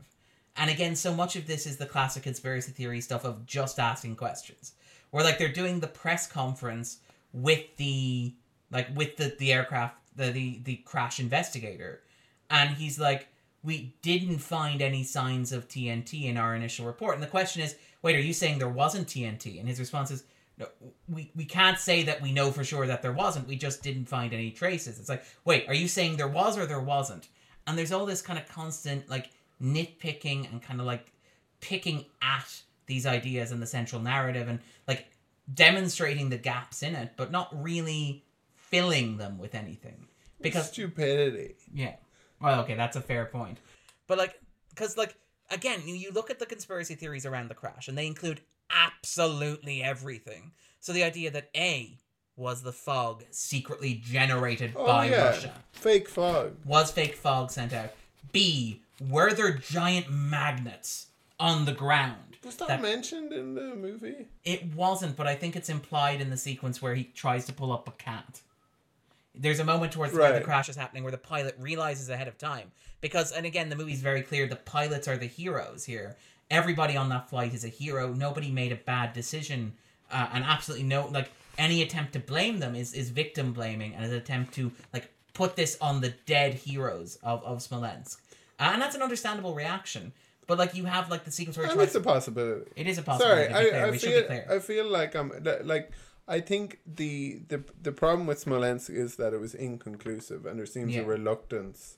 [0.55, 4.15] And again, so much of this is the classic conspiracy theory stuff of just asking
[4.15, 4.73] questions.
[5.09, 6.99] Where like they're doing the press conference
[7.33, 8.33] with the
[8.71, 12.01] like with the, the aircraft the, the the crash investigator
[12.49, 13.27] and he's like
[13.63, 17.13] we didn't find any signs of TNT in our initial report.
[17.13, 19.59] And the question is, wait, are you saying there wasn't TNT?
[19.59, 20.23] And his response is,
[20.61, 20.67] no,
[21.09, 23.47] we, we can't say that we know for sure that there wasn't.
[23.47, 24.99] We just didn't find any traces.
[24.99, 27.27] It's like, wait, are you saying there was or there wasn't?
[27.65, 29.29] And there's all this kind of constant like
[29.61, 31.11] nitpicking and kind of like
[31.59, 35.07] picking at these ideas and the central narrative and like
[35.53, 38.23] demonstrating the gaps in it, but not really
[38.55, 40.07] filling them with anything.
[40.41, 41.55] Because stupidity.
[41.73, 41.95] yeah.
[42.39, 43.59] Well, okay, that's a fair point.
[44.07, 44.39] But like,
[44.69, 45.15] because like
[45.51, 48.41] again, you, you look at the conspiracy theories around the crash, and they include
[48.73, 50.51] absolutely everything.
[50.79, 51.97] So the idea that A
[52.35, 55.53] was the fog secretly generated Oh by yeah, Russia.
[55.73, 56.55] fake fog.
[56.65, 57.91] Was fake fog sent out?
[58.31, 61.07] B were there giant magnets
[61.39, 62.37] on the ground?
[62.45, 64.27] Was that, that- mentioned in the movie?
[64.43, 67.71] It wasn't, but I think it's implied in the sequence where he tries to pull
[67.71, 68.41] up a cat.
[69.33, 70.43] There's a moment towards where the Right.
[70.43, 72.71] crash is happening where the pilot realizes ahead of time.
[72.99, 76.17] Because, and again, the movie's very clear the pilots are the heroes here.
[76.51, 78.13] Everybody on that flight is a hero.
[78.13, 79.73] Nobody made a bad decision.
[80.11, 84.05] Uh, and absolutely no, like, any attempt to blame them is, is victim blaming and
[84.05, 88.21] an attempt to, like, put this on the dead heroes of, of Smolensk.
[88.59, 90.11] Uh, and that's an understandable reaction.
[90.47, 92.69] But, like, you have, like, the sequence where And it's a possibility.
[92.75, 93.53] It is a possibility.
[93.53, 93.83] Sorry, to be clear.
[93.83, 94.55] I, I we should be feel.
[94.55, 95.31] I feel like I'm
[95.63, 95.91] like
[96.27, 100.65] I think the the the problem with Smolensk is that it was inconclusive, and there
[100.65, 101.01] seems Yeah.
[101.01, 101.97] a reluctance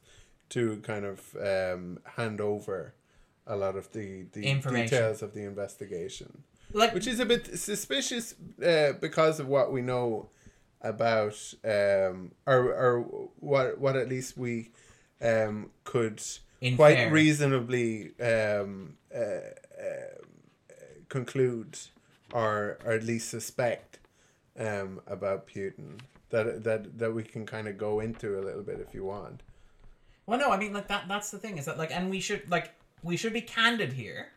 [0.50, 2.94] to kind of um, hand over
[3.48, 8.36] a lot of the the details of the investigation, like, which is a bit suspicious
[8.66, 10.30] uh, because of what we know
[10.82, 13.00] about um or or
[13.40, 14.70] what what at least we
[15.22, 16.22] um could
[16.60, 20.18] In quite reasonably um uh, uh,
[21.08, 21.80] conclude
[22.34, 24.00] or or at least suspect
[24.60, 26.00] um about Putin
[26.34, 29.42] that that that we can kind of go into a little bit if you want.
[30.26, 31.08] Well, no, I mean, like that.
[31.08, 32.74] That's the thing is that like, and we should like
[33.04, 34.30] we should be candid here.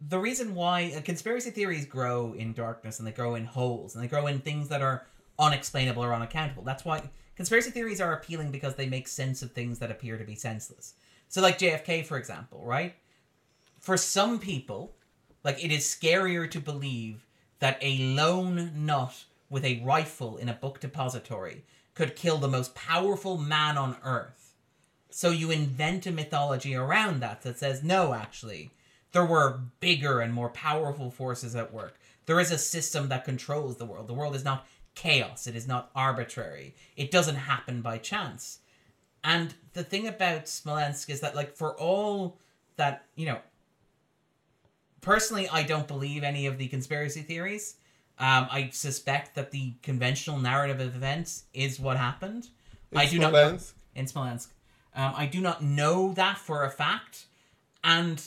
[0.00, 4.02] The reason why uh, conspiracy theories grow in darkness and they grow in holes and
[4.02, 5.06] they grow in things that are
[5.38, 6.62] unexplainable or unaccountable.
[6.62, 7.02] That's why
[7.36, 10.94] conspiracy theories are appealing because they make sense of things that appear to be senseless.
[11.28, 12.94] So, like JFK, for example, right?
[13.80, 14.94] For some people,
[15.44, 17.26] like it is scarier to believe
[17.58, 22.74] that a lone nut with a rifle in a book depository could kill the most
[22.74, 24.47] powerful man on earth.
[25.10, 28.70] So you invent a mythology around that that says, no, actually,
[29.12, 31.98] there were bigger and more powerful forces at work.
[32.26, 34.06] There is a system that controls the world.
[34.06, 36.74] The world is not chaos, it is not arbitrary.
[36.96, 38.58] It doesn't happen by chance.
[39.24, 42.38] And the thing about Smolensk is that, like, for all
[42.76, 43.38] that, you know,
[45.00, 47.76] personally, I don't believe any of the conspiracy theories.
[48.18, 52.48] Um, I suspect that the conventional narrative of events is what happened.
[52.94, 53.72] I In do not Smolensk?
[53.94, 54.48] in Smolensk.
[54.94, 57.26] Um, I do not know that for a fact,
[57.84, 58.22] and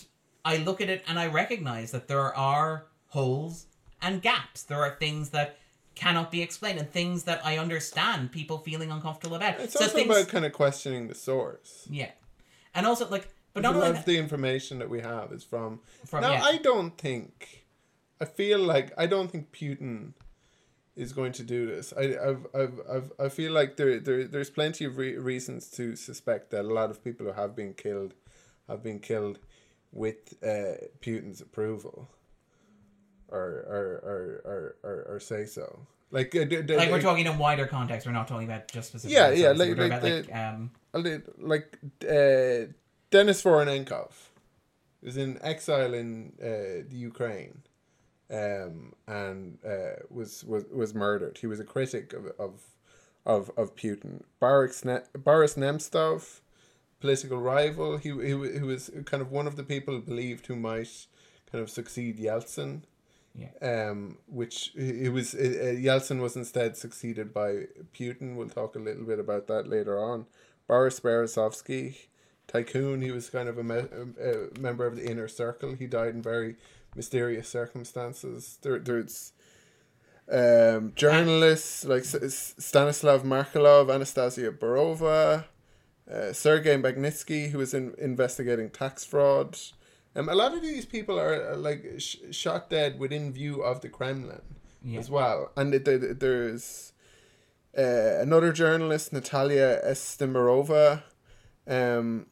[0.46, 3.68] I look at it and I recognize that there are holes
[4.02, 4.64] and gaps.
[4.64, 5.58] There are things that
[5.96, 9.60] cannot be explained and things that I understand people feeling uncomfortable about.
[9.60, 11.88] It's so also things, about kind of questioning the source.
[11.90, 12.12] yeah,
[12.74, 15.80] and also like, but not only of that, the information that we have is from.
[16.06, 16.44] From- now, yeah.
[16.44, 17.66] I don't think.
[18.20, 20.14] I feel like I don't think Putin
[20.96, 21.94] is going to do this.
[21.98, 25.96] I I've, I've, I've, I feel like there, there there's plenty of re- reasons to
[25.96, 28.14] suspect that a lot of people who have been killed
[28.68, 29.40] have been killed
[29.92, 32.10] with uh, Putin's approval,
[33.30, 35.88] or or or or, or, or say so.
[36.14, 38.06] Like, uh, d- d- like we're talking in wider context.
[38.06, 39.16] We're not talking about just specific.
[39.16, 42.72] Yeah, yeah, like- like about, like um, lit- like uh,
[43.12, 44.12] Denis Voronenkov
[45.02, 47.62] was in exile in uh, the Ukraine,
[48.32, 51.38] um, and uh, was was was murdered.
[51.40, 52.62] He was a critic of of
[53.26, 54.24] of, of Putin.
[54.40, 56.42] Boris ne- Boris Nemtsov
[57.00, 57.98] political rival.
[57.98, 61.08] He, he he was kind of one of the people believed who might
[61.52, 62.84] kind of succeed Yeltsin.
[63.34, 63.52] Yeah.
[63.62, 68.36] Um, which it was uh, uh, Yeltsin was instead succeeded by Putin.
[68.36, 70.26] We'll talk a little bit about that later on.
[70.68, 72.08] Boris Berezovsky,
[72.52, 73.02] tycoon.
[73.02, 73.76] He was kind of a, me-
[74.22, 75.74] a, member of the inner circle.
[75.74, 76.56] He died in very
[76.96, 78.58] mysterious circumstances.
[78.62, 79.34] There, there's
[80.32, 85.46] um, journalists like S- Stanislav Markelov, Anastasia Baburova,
[86.12, 89.58] uh, Sergei Magnitsky, who was in, investigating tax fraud.
[90.16, 93.82] Um, a lot of these people are, uh, like sh- shot dead within view of
[93.82, 94.42] the Kremlin
[94.84, 95.00] Yeah.
[95.00, 95.52] as well.
[95.56, 96.92] And it, there, there's
[97.78, 101.04] uh, another journalist, Natalia Estemirova,
[101.68, 102.26] um,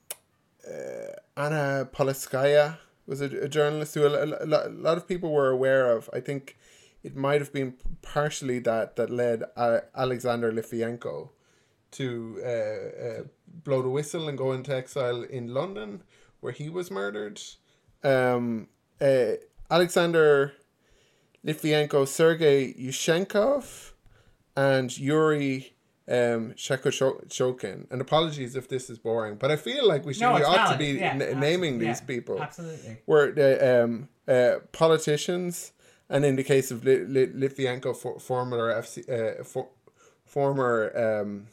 [1.37, 5.91] Anna Politskaya was a, a journalist who a, a a lot of people were aware
[5.95, 6.09] of.
[6.13, 6.57] I think
[7.03, 11.29] it might have been partially that that led uh, Alexander Litvinenko
[11.91, 13.23] to uh, uh,
[13.63, 16.03] blow the whistle and go into exile in London,
[16.39, 17.41] where he was murdered.
[18.03, 18.67] Um,
[19.01, 19.33] uh,
[19.71, 20.53] Alexander
[21.45, 23.93] Litvinenko, Sergei Yushchenkov,
[24.55, 25.73] and Yuri
[26.09, 27.85] um, Shchekochikhin.
[27.91, 30.71] And apologies if this is boring, but I feel like we should No, we ought
[30.71, 32.97] to be Yeah, n- naming yeah, these people Absolutely.
[33.05, 35.71] were the um, uh, politicians,
[36.09, 39.67] and in the case of Li- Li- Litvinenko, for, former FC, uh, for,
[40.25, 40.91] former
[41.21, 41.47] um,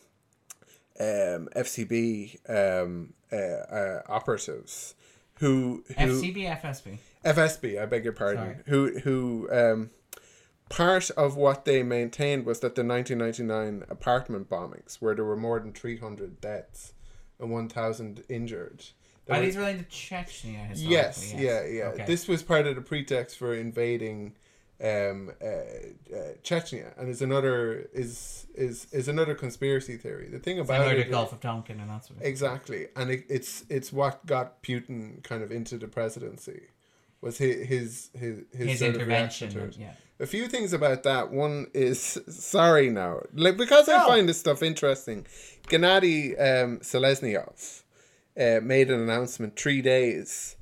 [0.99, 4.95] um, FCB um, uh, uh, operatives
[5.41, 6.99] who who FCB, FSB.
[7.25, 8.57] FSB, I beg your pardon, Sorry.
[8.67, 9.91] who who um,
[10.69, 15.61] part of what they maintained was that the 1999 apartment bombings, where there were more
[15.61, 16.93] than 300 deaths
[17.39, 18.85] and 1,000 injured.
[19.29, 20.69] Are these related to Chechnya?
[20.69, 20.95] historically?
[20.95, 21.85] Yes, yeah, yeah.
[21.89, 22.05] Okay.
[22.07, 24.35] This was part of the pretext for invading
[24.81, 30.29] um, uh, uh, Chechnya, and is another is is is another conspiracy theory.
[30.29, 33.25] The thing about it, to Gulf of Tonkin and that sort of exactly, and it,
[33.29, 36.69] it's it's what got Putin kind of into the presidency
[37.27, 39.09] was his his his, his, his intervention.
[39.09, 39.77] reaction to it.
[39.77, 39.93] yeah.
[40.19, 41.31] A few things about that.
[41.31, 45.27] One is sorry now, like because I find this stuff interesting.
[45.69, 47.83] Gennady um, Seleznyov
[48.41, 50.57] uh, made an announcement three days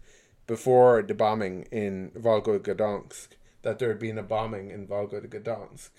[0.47, 3.29] before the bombing in Volgodonsk
[3.63, 5.91] that there had been a bombing in Volgodonsk.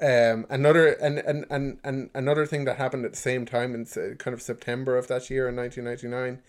[0.00, 3.86] Um, another and, and, and, and another thing that happened at the same time in
[4.16, 6.42] kind of September of that year in nineteen ninety nine,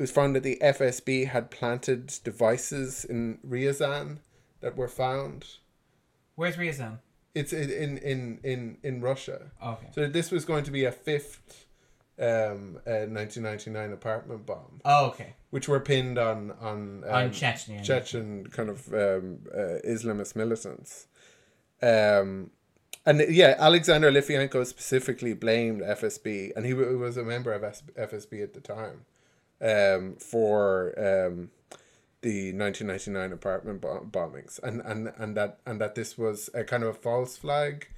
[0.00, 4.20] it was found that the FSB had planted devices in Ryazan
[4.62, 5.44] that were found.
[6.36, 7.00] Where's Ryazan?
[7.34, 9.50] It's in in in in, in Russia.
[9.62, 9.88] Okay.
[9.92, 11.66] So this was going to be a fifth
[12.18, 15.34] um, uh, 1999 apartment bomb, Oh, okay.
[15.50, 17.84] which were pinned on on, um, On Chechnya.
[17.84, 21.08] Chechen kind of um, uh, Islamist militants.
[21.82, 22.50] Um,
[23.04, 27.82] and yeah, Alexander Litvinenko specifically blamed FSB, and he w- was a member of S-
[27.98, 29.04] FSB at the time,
[29.60, 31.50] um, for um,
[32.22, 36.82] the 1999 apartment bom- bombings, and, and and that and that this was a kind
[36.82, 37.88] of a false flag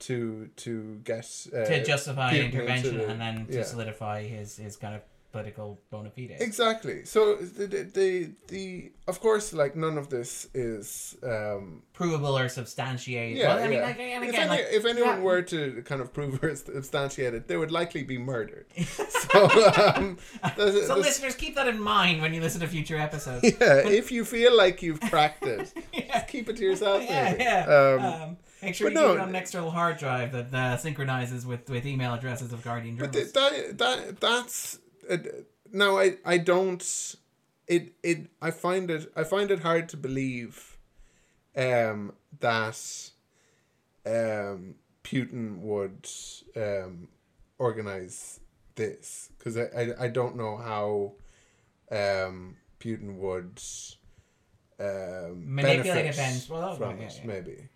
[0.00, 3.62] to to get uh, to justify intervention the- and then to yeah.
[3.62, 5.02] solidify his, his kind of
[5.32, 6.40] political bona fides.
[6.40, 7.04] Exactly.
[7.04, 12.48] So the, the the the of course like none of this is um Provable or
[12.48, 13.38] substantiated.
[13.38, 13.86] yeah, well, I mean, yeah.
[13.86, 15.22] like, and if, again, any, like, if anyone yeah.
[15.22, 18.66] were to kind of prove or substantiate it, they would likely be murdered.
[18.86, 20.18] so, um,
[20.56, 23.44] there's- So, there's- listeners, keep that in mind when you listen to future episodes.
[23.60, 27.02] yeah, if you feel like you've cracked it, yeah, keep it to yourself.
[27.02, 27.30] yeah.
[27.32, 27.44] maybe.
[27.44, 27.66] yeah.
[27.66, 30.52] Um, Um, make sure but you no, keep it on an external hard drive that
[30.54, 33.32] uh, synchronizes with, with email addresses of Guardian But journalists.
[33.38, 34.78] th- that that that's
[35.10, 35.18] uh,
[35.72, 36.82] no, I I don't.
[37.66, 40.76] It it I find it I find it hard to believe,
[41.56, 43.10] um, that,
[44.04, 44.74] um,
[45.04, 46.08] Putin would
[46.56, 47.08] um
[47.58, 48.40] organize
[48.74, 51.12] this because I, I I don't know how,
[51.90, 53.60] um, Putin would,
[54.80, 56.48] um, Manipulate benefit events.
[56.48, 57.26] Well, from it yeah.
[57.26, 57.68] maybe.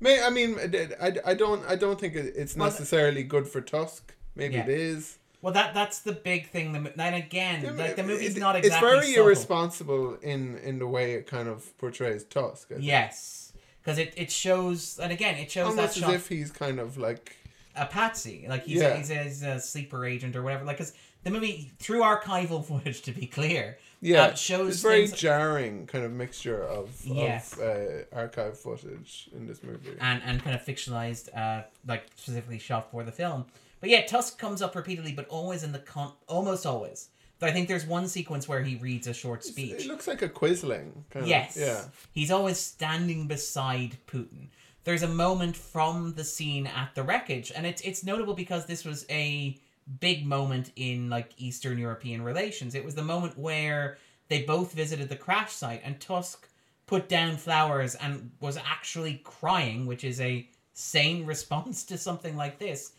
[0.00, 0.58] May I mean
[1.00, 4.14] I, I don't I don't think it- it's necessarily good for Tusk.
[4.34, 4.64] Maybe Yeah.
[4.64, 5.18] it is.
[5.42, 6.72] Well, that that's the big thing.
[6.72, 8.88] The, and again, like the movie's It- not exactly.
[8.88, 9.24] It's very subtle.
[9.26, 12.70] irresponsible in in the way it kind of portrays Tusk.
[12.78, 16.78] Yes, because it, it shows, and again, it shows almost that as if he's kind
[16.78, 17.36] of like
[17.74, 18.88] a patsy, like he's, Yeah.
[18.88, 20.64] a, he's, a, he's a sleeper agent or whatever.
[20.64, 20.92] Like, because
[21.24, 26.04] the movie, through archival footage, to be clear, yeah, uh, shows it's very jarring kind
[26.04, 27.54] of mixture of Yes.
[27.54, 29.90] of uh, archive footage in this movie.
[30.00, 33.46] and and kind of fictionalized, uh, like specifically shot for the film.
[33.82, 37.10] But yeah, Tusk comes up repeatedly, but always in the con, almost always.
[37.40, 39.72] But I think there's one sequence where he reads a short speech.
[39.72, 40.92] It looks like a Quisling.
[41.10, 41.56] Kind Yes.
[41.56, 41.62] Of.
[41.62, 41.84] Yeah.
[42.12, 44.50] He's always standing beside Putin.
[44.84, 48.84] There's a moment from the scene at the wreckage, and it's it's notable because this
[48.84, 49.58] was a
[49.98, 52.76] big moment in like Eastern European relations.
[52.76, 56.48] It was the moment where they both visited the crash site and Tusk
[56.86, 62.60] put down flowers and was actually crying, which is a sane response to something like
[62.60, 62.92] this.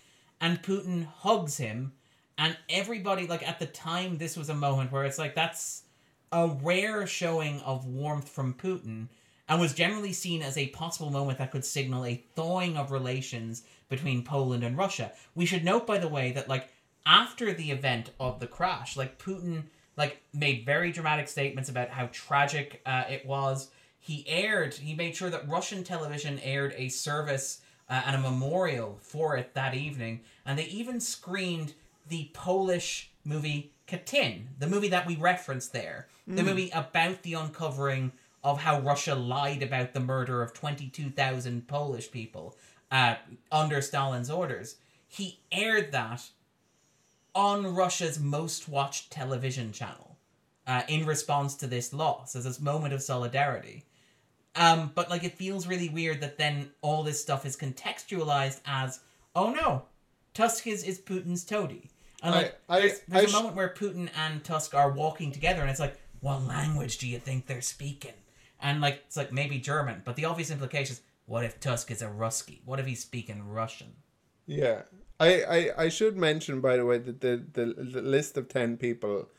[0.43, 1.93] And Putin hugs him,
[2.37, 5.83] and everybody, like at the time, this was a moment where it's like that's
[6.33, 9.07] a rare showing of warmth from Putin
[9.47, 13.63] and was generally seen as a possible moment that could signal a thawing of relations
[13.87, 15.13] between Poland and Russia.
[15.33, 16.67] We should note, by the way, that like
[17.05, 19.63] after the event of the crash, like Putin
[19.95, 23.71] like made very dramatic statements about how tragic uh, it was.
[23.97, 28.97] He aired, he made sure that Russian television aired a service uh, and a memorial
[29.01, 31.73] for it that evening, and they even screened
[32.07, 36.35] the Polish movie Katyn, the movie that we referenced there, mm.
[36.35, 38.11] the movie about the uncovering
[38.43, 42.57] of how Russia lied about the murder of 22,000 Polish people
[42.91, 43.15] uh,
[43.51, 44.75] under Stalin's orders.
[45.07, 46.29] He aired that
[47.35, 50.17] on Russia's most watched television channel
[50.67, 53.85] uh, in response to this loss as this moment of solidarity.
[54.55, 58.99] Um, but like it feels really weird that then all this stuff is contextualized as,
[59.35, 59.83] oh no,
[60.33, 61.89] Tusk is, is Putin's toady.
[62.21, 65.31] And like I, I, there's, there's a sh- moment where Putin and Tusk are walking
[65.31, 68.13] together, and it's like, what language do you think they're speaking?
[68.61, 72.01] And like it's like maybe German, but the obvious implication is what if Tusk is
[72.01, 72.59] a Rusky?
[72.63, 73.93] What if he's speaking Russian?
[74.45, 74.83] Yeah.
[75.19, 78.77] I, I, I should mention by the way that the, the, the list of ten
[78.77, 79.29] people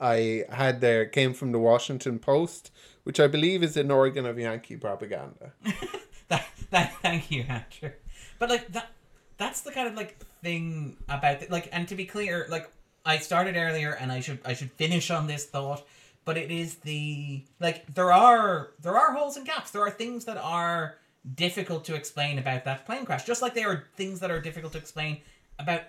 [0.00, 2.70] I had there came from the Washington Post,
[3.04, 5.52] which I believe is an organ of Yankee propaganda.
[6.28, 7.92] that, that thank you, Andrew.
[8.38, 8.90] But like that
[9.38, 11.50] that's the kind of like thing about it.
[11.50, 12.70] Like and to be clear, like
[13.04, 15.84] I started earlier and I should I should finish on this thought
[16.24, 19.70] but it is the like there are there are holes and gaps.
[19.70, 20.98] There are things that are
[21.34, 24.72] difficult to explain about that plane crash, just like there are things that are difficult
[24.72, 25.20] to explain
[25.58, 25.82] about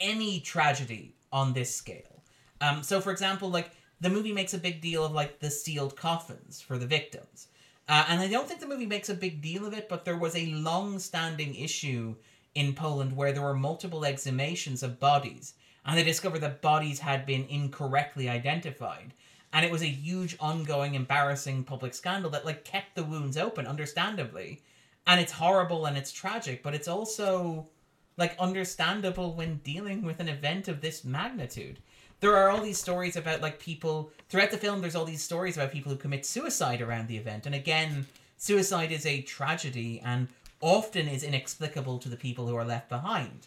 [0.00, 2.15] any tragedy on this scale.
[2.60, 5.96] Um, so, for example, like the movie makes a big deal of like the sealed
[5.96, 7.48] coffins for the victims,
[7.88, 10.16] uh, and I don't think the movie makes a big deal of it, but there
[10.16, 12.16] was a long-standing issue
[12.54, 15.54] in Poland where there were multiple exhumations of bodies,
[15.84, 19.12] and they discovered that bodies had been incorrectly identified.
[19.52, 23.66] And it was a huge ongoing embarrassing public scandal that like kept the wounds open
[23.66, 24.62] understandably.
[25.06, 27.68] And it's horrible and it's tragic but it's also
[28.16, 31.78] like understandable when dealing with an event of this magnitude
[32.20, 35.56] there are all these stories about like people throughout the film there's all these stories
[35.56, 38.06] about people who commit suicide around the event and again
[38.36, 40.28] suicide is a tragedy and
[40.60, 43.46] often is inexplicable to the people who are left behind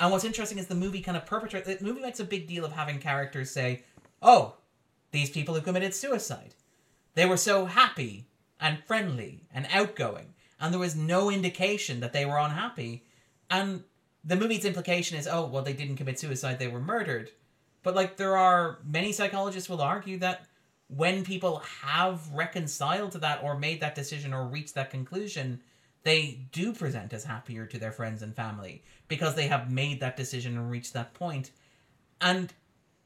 [0.00, 2.64] and what's interesting is the movie kind of perpetrates the movie makes a big deal
[2.64, 3.82] of having characters say
[4.22, 4.54] oh
[5.14, 6.54] these people who committed suicide.
[7.14, 8.26] They were so happy
[8.60, 13.04] and friendly and outgoing, and there was no indication that they were unhappy.
[13.48, 13.84] And
[14.24, 17.30] the movie's implication is, oh, well, they didn't commit suicide, they were murdered.
[17.84, 20.46] But, like, there are many psychologists will argue that
[20.88, 25.60] when people have reconciled to that or made that decision or reached that conclusion,
[26.02, 30.16] they do present as happier to their friends and family because they have made that
[30.16, 31.52] decision and reached that point.
[32.20, 32.52] And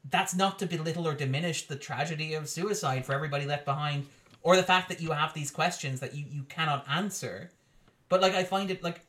[0.09, 4.07] that's not to belittle or diminish the tragedy of suicide for everybody left behind
[4.41, 7.49] or the fact that you have these questions that you, you cannot answer
[8.07, 9.01] but like i find it like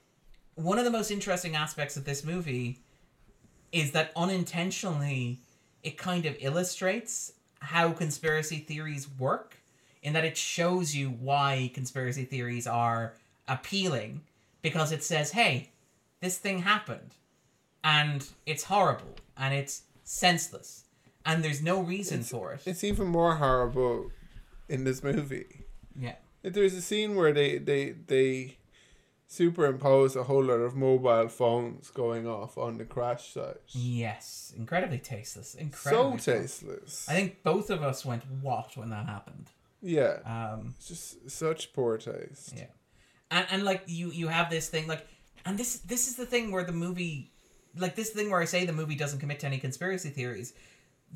[0.57, 2.81] one of the most interesting aspects of this movie
[3.73, 5.41] is that unintentionally
[5.83, 9.57] it kind of illustrates how conspiracy theories work
[10.03, 13.15] in that it shows you why conspiracy theories are
[13.49, 14.23] appealing
[14.63, 15.71] because it says hey
[16.21, 17.15] this thing happened
[17.83, 20.85] and it's horrible and it's senseless,
[21.25, 22.63] and there's no reason it's, for it.
[22.67, 24.11] It's even more horrible
[24.69, 25.65] in this movie.
[25.99, 26.17] Yeah.
[26.43, 28.57] There's a scene where they they they
[29.31, 33.59] superimpose a whole lot of mobile phones going off on the crash site.
[33.69, 35.55] Yes, incredibly tasteless.
[35.55, 37.07] Incredibly so tasteless.
[37.09, 39.47] I think both of us went what when that happened.
[39.81, 40.19] Yeah.
[40.27, 40.75] Um.
[40.77, 42.55] It's just such poor taste.
[42.57, 42.65] Yeah.
[43.31, 45.07] And and like you you have this thing like
[45.47, 47.31] and this this is the thing where the movie
[47.77, 50.55] like this thing where I say the movie doesn't commit to any conspiracy theories.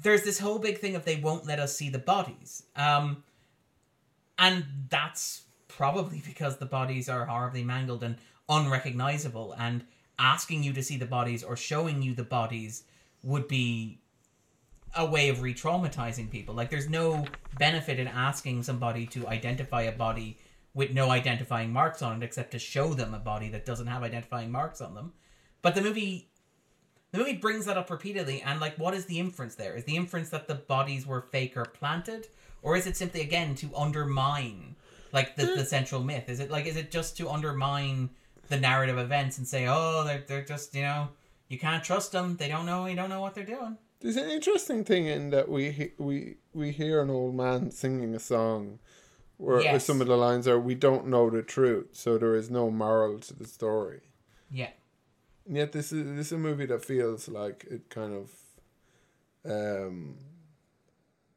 [0.00, 2.62] There's this whole big thing of they won't let us see the bodies.
[2.76, 3.24] Um,
[4.38, 5.42] and that's
[5.76, 8.16] probably because the bodies are horribly mangled and
[8.48, 9.84] unrecognizable and
[10.18, 12.84] asking you to see the bodies or showing you the bodies
[13.22, 13.98] would be
[14.96, 16.54] a way of re-traumatizing people.
[16.54, 17.26] Like there's no
[17.58, 20.38] benefit in asking somebody to identify a body
[20.74, 24.02] with no identifying marks on it except to show them a body that doesn't have
[24.02, 25.12] identifying marks on them.
[25.62, 26.28] But the movie
[27.10, 29.76] the movie brings that up repeatedly, and like, what is the inference there?
[29.76, 32.26] Is the inference that the bodies were fake or planted,
[32.60, 34.74] or is it simply again to undermine
[35.14, 35.62] like the, the hmm.
[35.62, 36.28] central myth?
[36.28, 38.10] Is it like is it just to undermine
[38.48, 41.08] the narrative events and say, oh, they're they're just you know
[41.48, 42.36] you can't trust them.
[42.36, 42.86] They don't know.
[42.86, 43.78] You don't know what they're doing.
[44.00, 48.18] There's an interesting thing in that we we we hear an old man singing a
[48.18, 48.80] song,
[49.38, 52.50] where, where some of the lines are "We don't know the truth, so there is
[52.50, 54.00] no moral to the story."
[54.50, 54.70] Yeah.
[55.46, 58.30] And yet, this is this is a movie that feels like it kind of,
[59.44, 60.16] um,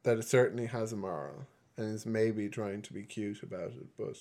[0.02, 1.46] that it certainly has a moral
[1.78, 4.16] and is maybe trying to be cute about it, but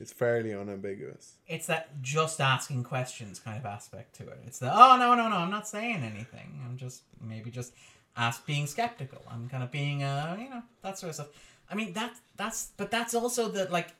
[0.00, 1.36] it's fairly unambiguous.
[1.46, 4.40] It's that just asking questions kind of aspect to it.
[4.46, 6.60] It's the oh no no no I'm not saying anything.
[6.66, 7.72] I'm just maybe just
[8.16, 9.22] ask being skeptical.
[9.30, 11.28] I'm kind of being uh you know that sort of stuff.
[11.70, 13.94] I mean that that's but that's also the like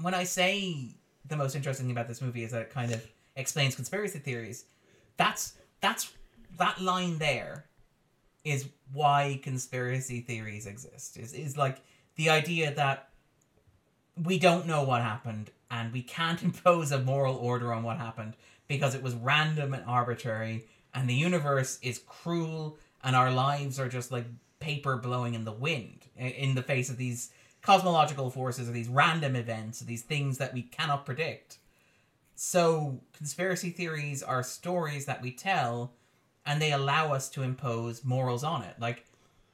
[0.00, 0.94] when I say
[1.26, 4.66] the most interesting thing about this movie is that it kind of explains conspiracy theories.
[5.16, 6.12] That's that's
[6.58, 7.64] that line there
[8.50, 11.16] is why conspiracy theories exist.
[11.16, 11.80] Is is like
[12.16, 13.08] the idea that
[14.16, 18.34] we don't know what happened and we can't impose a moral order on what happened
[18.66, 23.88] because it was random and arbitrary and the universe is cruel and our lives are
[23.88, 24.26] just like
[24.60, 27.30] paper blowing in the wind in the face of these
[27.62, 31.58] cosmological forces or these random events or these things that we cannot predict
[32.34, 35.92] so conspiracy theories are stories that we tell
[36.48, 39.04] and they allow us to impose morals on it like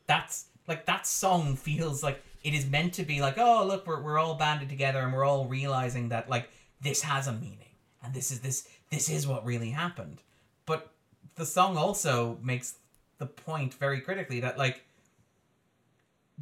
[0.07, 4.01] that's like that song feels like it is meant to be like oh look we're,
[4.01, 6.49] we're all banded together and we're all realizing that like
[6.81, 10.23] this has a meaning and this is this this is what really happened
[10.65, 10.93] but
[11.35, 12.77] the song also makes
[13.19, 14.85] the point very critically that like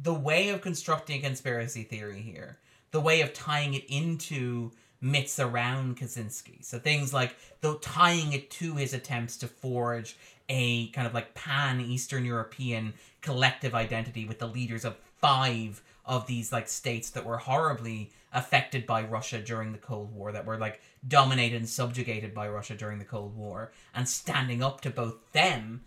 [0.01, 2.59] the way of constructing a conspiracy theory here
[2.91, 4.71] the way of tying it into
[5.03, 6.63] myths around Kaczynski.
[6.63, 10.15] So things like though tying it to his attempts to forge
[10.49, 16.27] a kind of like pan Eastern European collective identity with the leaders of five of
[16.27, 20.57] these like states that were horribly affected by Russia during the Cold War, that were
[20.57, 25.15] like dominated and subjugated by Russia during the Cold War, and standing up to both
[25.31, 25.81] them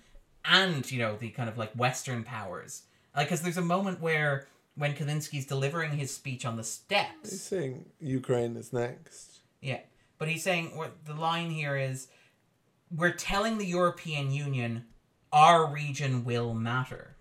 [0.45, 2.83] and you know the kind of like Western powers.
[3.15, 4.47] Like, because there's a moment where
[4.77, 7.31] when Kaczynski's delivering his speech on the steps.
[7.31, 9.39] He's saying Ukraine is next.
[9.61, 9.81] yeah,
[10.19, 12.09] but he's saying what the line here is,
[12.95, 14.85] we're telling the European Union
[15.33, 17.17] our region will matter,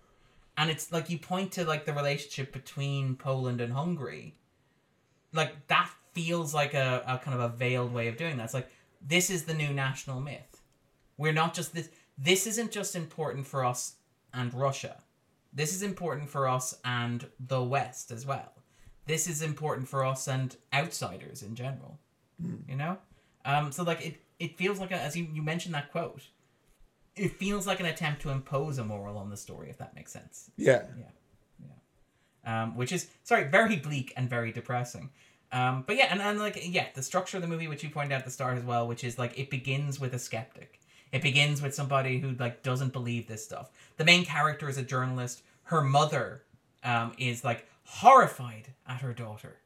[0.56, 4.34] and it's like you point to like the relationship between Poland and Hungary,
[5.32, 8.44] like that feels like a, a kind of a veiled way of doing that.
[8.44, 8.70] It's like
[9.06, 10.62] this is the new national myth.
[11.18, 11.90] We're not just this.
[12.18, 13.96] This isn't just important for us
[14.32, 14.96] and Russia.
[15.52, 18.52] This is important for us and the West as well.
[19.06, 21.98] This is important for us and outsiders in general.
[22.68, 22.98] You know,
[23.44, 26.22] um, so like it, it feels like a, as you, you mentioned that quote.
[27.14, 30.12] It feels like an attempt to impose a moral on the story, if that makes
[30.12, 30.82] sense Yeah.
[30.98, 35.10] yeah, um, which is sorry, very bleak and very depressing.
[35.52, 38.12] Um, but yeah, and, and like yeah, the structure of the movie, which you pointed
[38.12, 40.80] out at the start as well, which is like it begins with a skeptic.
[41.12, 43.70] It begins with somebody who like doesn't believe this stuff.
[43.96, 45.42] The main character is a journalist.
[45.64, 46.42] Her mother
[46.84, 49.58] um, is like horrified at her daughter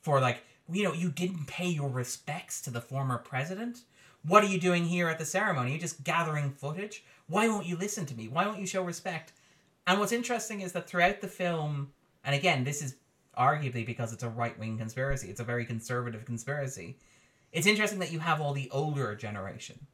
[0.00, 3.80] for like you know you didn't pay your respects to the former president.
[4.26, 5.72] What are you doing here at the ceremony?
[5.72, 7.04] You're just gathering footage.
[7.28, 8.28] Why won't you listen to me?
[8.28, 9.32] Why won't you show respect?
[9.86, 11.92] And what's interesting is that throughout the film,
[12.24, 12.96] and again, this is
[13.38, 16.96] arguably because it's a right wing conspiracy, it's a very conservative conspiracy.
[17.52, 19.86] It's interesting that you have all the older generation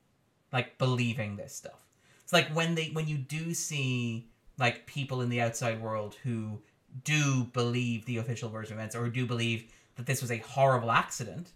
[0.52, 1.86] like believing this stuff.
[2.22, 4.28] It's like when they when you do see
[4.58, 6.60] like people in the outside world who
[7.04, 10.90] do believe the official version of events or do believe that this was a horrible
[10.90, 11.50] accident,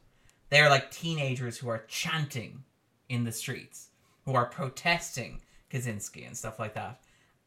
[0.55, 2.63] they're like teenagers who are chanting
[3.09, 3.89] in the streets,
[4.25, 7.01] who are protesting Kaczynski and stuff like that.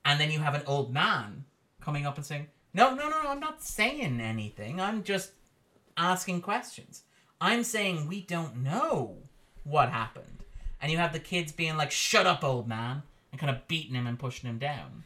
[0.03, 1.45] And then you have an old man
[1.79, 4.81] coming up and saying, No, no, no, I'm not saying anything.
[4.81, 5.31] I'm just
[5.95, 7.03] asking questions.
[7.39, 9.15] I'm saying we don't know
[9.63, 10.43] what happened.
[10.81, 13.95] And you have the kids being like, Shut up, old man, and kind of beating
[13.95, 15.05] him and pushing him down.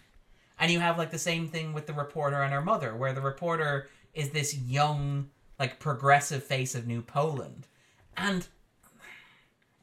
[0.60, 3.22] And you have like the same thing with the reporter and her mother, where the
[3.22, 5.30] reporter is this young,
[5.60, 7.68] like progressive face of New Poland.
[8.18, 8.47] And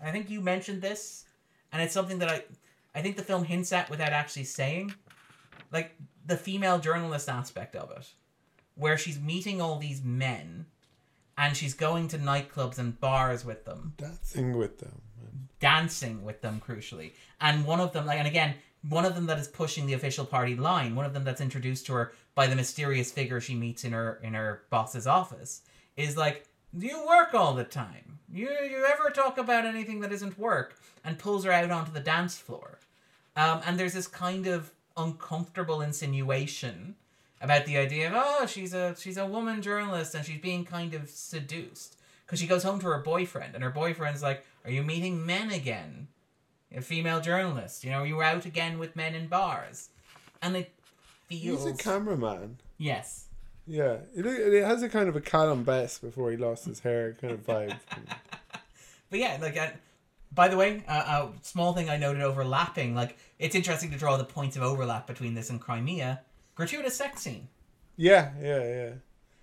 [0.02, 1.24] I think you mentioned this,
[1.72, 2.44] and it's something that I
[2.94, 4.94] I think the film hints at without actually saying.
[5.70, 8.06] Like the female journalist aspect of it,
[8.74, 10.66] where she's meeting all these men
[11.38, 15.00] and she's going to nightclubs and bars with them Dancing with them.
[15.60, 18.54] Dancing with them crucially and one of them like and again
[18.88, 21.86] one of them that is pushing the official party line one of them that's introduced
[21.86, 25.62] to her by the mysterious figure she meets in her in her boss's office
[25.96, 26.46] is like
[26.76, 31.18] you work all the time you you ever talk about anything that isn't work and
[31.18, 32.78] pulls her out onto the dance floor
[33.36, 36.94] um, and there's this kind of uncomfortable insinuation
[37.40, 40.94] about the idea of oh she's a she's a woman journalist and she's being kind
[40.94, 41.96] of seduced
[42.26, 45.50] because she goes home to her boyfriend and her boyfriend's like are you meeting men
[45.50, 46.08] again
[46.74, 47.84] a female journalist.
[47.84, 49.90] You know, you were out again with men in bars,
[50.42, 50.72] and it
[51.26, 51.64] feels.
[51.64, 52.58] He's a cameraman.
[52.76, 53.27] yes.
[53.68, 57.12] Yeah, it, it has a kind of a Callum Best before he lost his hair
[57.20, 57.78] kind of vibe.
[59.10, 59.68] But yeah, like, uh,
[60.32, 62.94] by the way, uh, a small thing I noted overlapping.
[62.94, 66.20] Like, it's interesting to draw the points of overlap between this and Crimea.
[66.54, 67.48] Gratuitous sex scene,
[67.96, 68.90] yeah, yeah, yeah.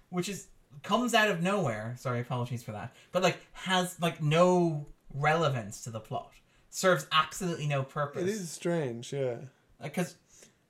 [0.09, 0.47] which is
[0.83, 1.95] comes out of nowhere.
[1.97, 2.93] Sorry, apologies for that.
[3.11, 6.33] But like, has like no relevance to the plot.
[6.69, 8.23] Serves absolutely no purpose.
[8.23, 9.37] It is strange, yeah.
[9.81, 10.15] because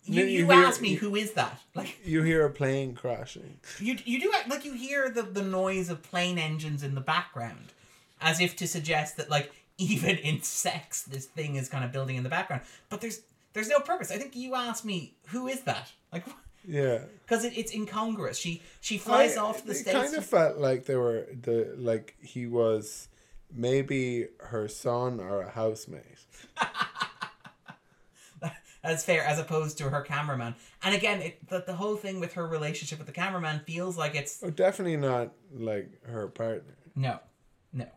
[0.06, 3.58] you, you you hear- asked me who is that like You hear a plane crashing.
[3.80, 7.02] you you do act like you hear the the noise of plane engines in the
[7.02, 7.74] background
[8.22, 12.16] as if to suggest that like even in sex this thing is kind of building
[12.16, 13.22] in the background but there's
[13.54, 16.24] there's no purpose i think you asked me who is that like
[16.68, 17.00] Yeah.
[17.26, 20.26] because it, it's incongruous she she flies I- off to the it states kind of
[20.26, 23.08] felt like they were the like he was
[23.54, 26.26] maybe her son or a housemate.
[28.86, 30.54] That's fair, as opposed to her cameraman.
[30.84, 34.14] And again, it, the, the whole thing with her relationship with the cameraman feels like
[34.16, 36.76] it's Oh, definitely not like her partner.
[36.96, 37.20] No,
[37.74, 37.88] no.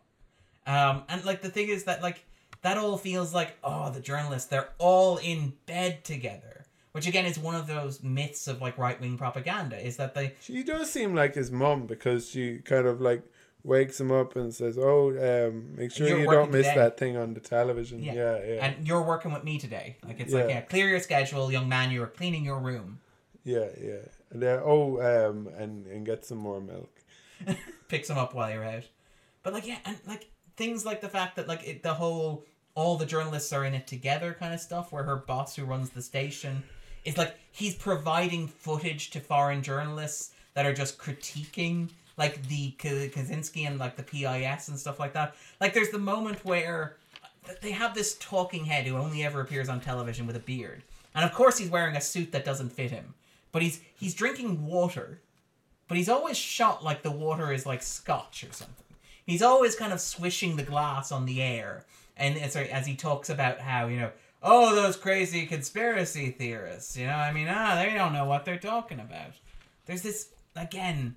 [0.66, 2.24] Um, and like the thing is that like
[2.62, 7.39] that all feels like oh the journalists they're all in bed together, which again is
[7.39, 11.14] one of those myths of like right wing propaganda is that they She does seem
[11.14, 13.22] like his mom because she kind of like
[13.64, 16.96] wakes him up and says, "Oh, um, make sure You're you don't miss today." that
[16.96, 20.32] thing on the television." yeah Yeah, yeah, and you're working with me today like it's
[20.32, 20.54] like Yeah.
[20.56, 23.00] yeah clear your schedule young man you're cleaning your room
[23.48, 24.04] yeah, yeah.
[24.30, 26.90] And uh, oh, um, and and get some more milk.
[27.88, 28.84] picks them up while you're out.
[29.42, 32.44] But like yeah, and like things like the fact that like it, the whole
[32.74, 35.90] all the journalists are in it together kind of stuff, where her boss who runs
[35.90, 36.62] the station
[37.06, 41.88] is like he's providing footage to foreign journalists that are just critiquing
[42.18, 45.34] like the Kaczynski and like the PIS and stuff like that.
[45.60, 46.96] Like there's the moment where
[47.62, 50.82] they have this talking head who only ever appears on television with a beard,
[51.14, 53.14] and of course he's wearing a suit that doesn't fit him,
[53.52, 55.20] but he's he's drinking water
[55.88, 58.84] but he's always shot like the water is like scotch or something.
[59.26, 61.84] He's always kind of swishing the glass on the air,
[62.16, 64.10] and as, as he talks about how you know,
[64.42, 68.58] oh, those crazy conspiracy theorists, you know, I mean, ah, they don't know what they're
[68.58, 69.32] talking about.
[69.86, 71.16] There's this again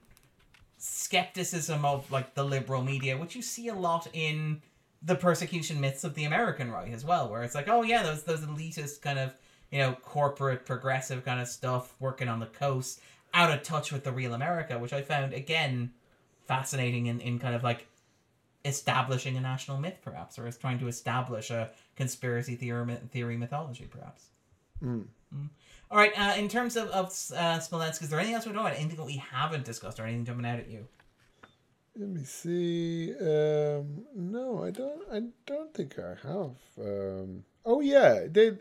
[0.82, 4.62] skepticism of like the liberal media, which you see a lot in
[5.04, 8.24] the persecution myths of the American right as well, where it's like, oh yeah, those
[8.24, 9.34] those elitist kind of
[9.72, 13.00] you know corporate progressive kind of stuff working on the coast,
[13.34, 15.92] out of touch with the real America, which I found again
[16.48, 17.88] fascinating in, in kind of like
[18.66, 23.86] establishing a national myth, perhaps, or is trying to establish a conspiracy theory theory mythology,
[23.86, 24.30] perhaps.
[24.84, 25.06] Mm.
[25.36, 25.50] Mm.
[25.90, 26.14] All right.
[26.18, 28.74] Uh, in terms of of uh, Smolensk, is there anything else we know about?
[28.78, 30.88] Anything that we haven't discussed, or anything jumping out at you?
[31.98, 33.14] Let me see.
[33.20, 35.02] Um, no, I don't.
[35.12, 36.56] I don't think I have.
[36.80, 38.54] Um, oh yeah, they,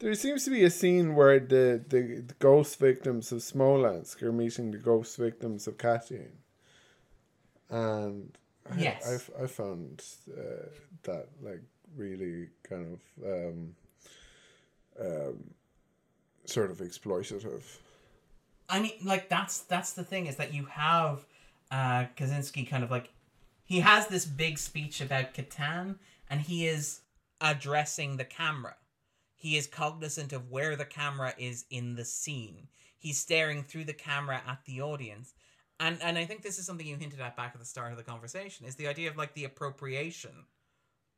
[0.00, 4.32] there seems to be a scene where the, the, the ghost victims of Smolensk are
[4.32, 6.30] meeting the ghost victims of Katyn,
[7.70, 8.36] and
[8.70, 9.30] I- Yes.
[9.38, 10.02] I, I found
[10.36, 10.66] uh,
[11.04, 11.62] that like
[11.96, 13.74] really kind of um,
[15.00, 15.54] um,
[16.46, 17.62] sort of exploitative.
[18.68, 21.24] I mean, like that's that's the thing is that you have
[21.70, 23.10] uh Kaczynski kind of like
[23.64, 25.96] he has this big speech about Katyn,
[26.28, 27.00] and he is
[27.40, 28.76] addressing the camera.
[29.34, 32.68] He is cognizant of where the camera is in the scene.
[32.98, 35.34] He's staring through the camera at the audience.
[35.80, 37.98] And and I think this is something you hinted at back at the start of
[37.98, 40.46] the conversation is the idea of like the appropriation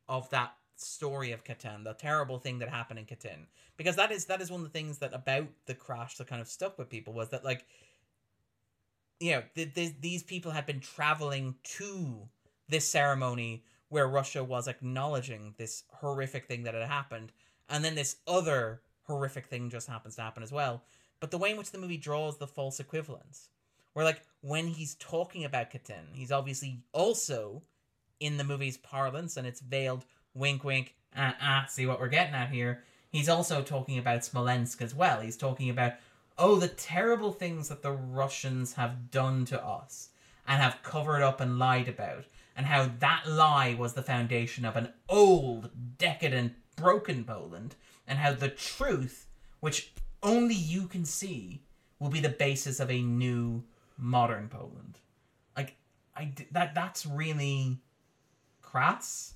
[0.09, 3.47] of that story of Katyn, the terrible thing that happened in Katyn.
[3.77, 6.41] Because that is that is one of the things that about the crash that kind
[6.41, 7.67] of stuck with people was that like
[9.21, 12.29] you know, th- th- these people had been traveling to
[12.69, 17.33] this ceremony where Russia was acknowledging this horrific thing that had happened,
[17.69, 20.83] and then this other horrific thing just happens to happen as well.
[21.21, 23.49] But the way in which the movie draws the false equivalence,
[23.93, 27.63] where like when he's talking about Katyn, he's obviously also
[28.21, 30.05] in the movie's parlance, and it's veiled
[30.37, 32.85] wink, wink, ah, ah, see what we're getting at here.
[33.11, 35.21] He's also talking about Smolensk as well.
[35.21, 35.95] He's talking about
[36.39, 40.11] oh, the terrible things that the Russians have done to us
[40.47, 42.25] and have covered up and lied about,
[42.57, 47.75] and how that lie was the foundation of an old, decadent, broken Poland,
[48.07, 49.27] and how the truth,
[49.61, 49.93] which
[50.23, 51.63] only you can see,
[51.99, 53.65] will be the basis of a new,
[53.99, 54.99] modern Poland.
[55.57, 55.77] Like,
[56.15, 57.79] I, that that's really
[58.63, 59.35] crass.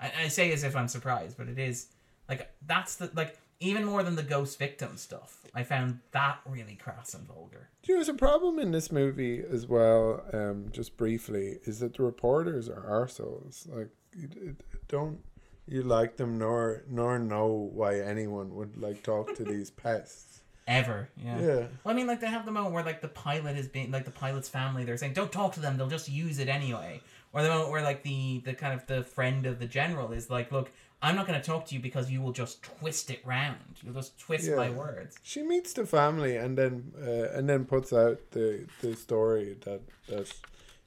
[0.00, 1.86] I, I say as if I'm surprised, but it is
[2.28, 5.44] like that's the like even more than the ghost victim stuff.
[5.54, 7.68] I found that really crass and vulgar.
[7.82, 11.80] Do you know, there's a problem in this movie as well, um, just briefly, is
[11.80, 13.68] that the reporters are arseholes.
[13.68, 14.56] Like, you,
[14.88, 15.18] don't,
[15.66, 20.40] you like them nor nor know why anyone would like talk to these pests.
[20.66, 21.40] Ever, yeah.
[21.40, 21.66] Yeah.
[21.82, 24.04] Well, I mean, like they have the moment where like the pilot is being like
[24.04, 24.84] the pilot's family.
[24.84, 27.00] They're saying, "Don't talk to them; they'll just use it anyway."
[27.32, 30.28] Or the moment where like the the kind of the friend of the general is
[30.30, 30.70] like, "Look,
[31.00, 33.78] I'm not going to talk to you because you will just twist it round.
[33.84, 34.56] You'll just twist Yeah.
[34.56, 38.96] my words." She meets the family and then uh, and then puts out the the
[38.96, 40.32] story that that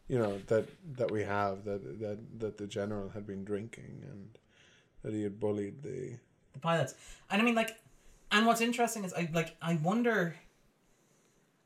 [0.09, 0.67] you know that
[0.97, 4.37] that we have that that that the general had been drinking and
[5.03, 6.17] that he had bullied the
[6.51, 6.93] the pilots.
[7.31, 7.77] And I mean, like,
[8.31, 10.35] and what's interesting is, I like, I wonder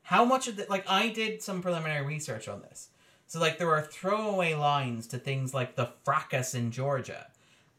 [0.02, 2.88] how much of the like I did some preliminary research on this.
[3.28, 7.26] So like, there are throwaway lines to things like the fracas in Georgia,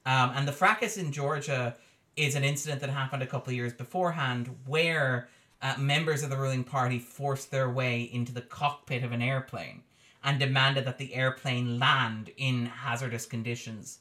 [0.05, 1.75] um, and the fracas in Georgia
[2.15, 5.27] is an incident that happened a couple of years beforehand where
[5.61, 9.81] uh, members of the ruling party forced their way into the cockpit of an airplane
[10.23, 13.99] and demanded that the airplane land in hazardous conditions.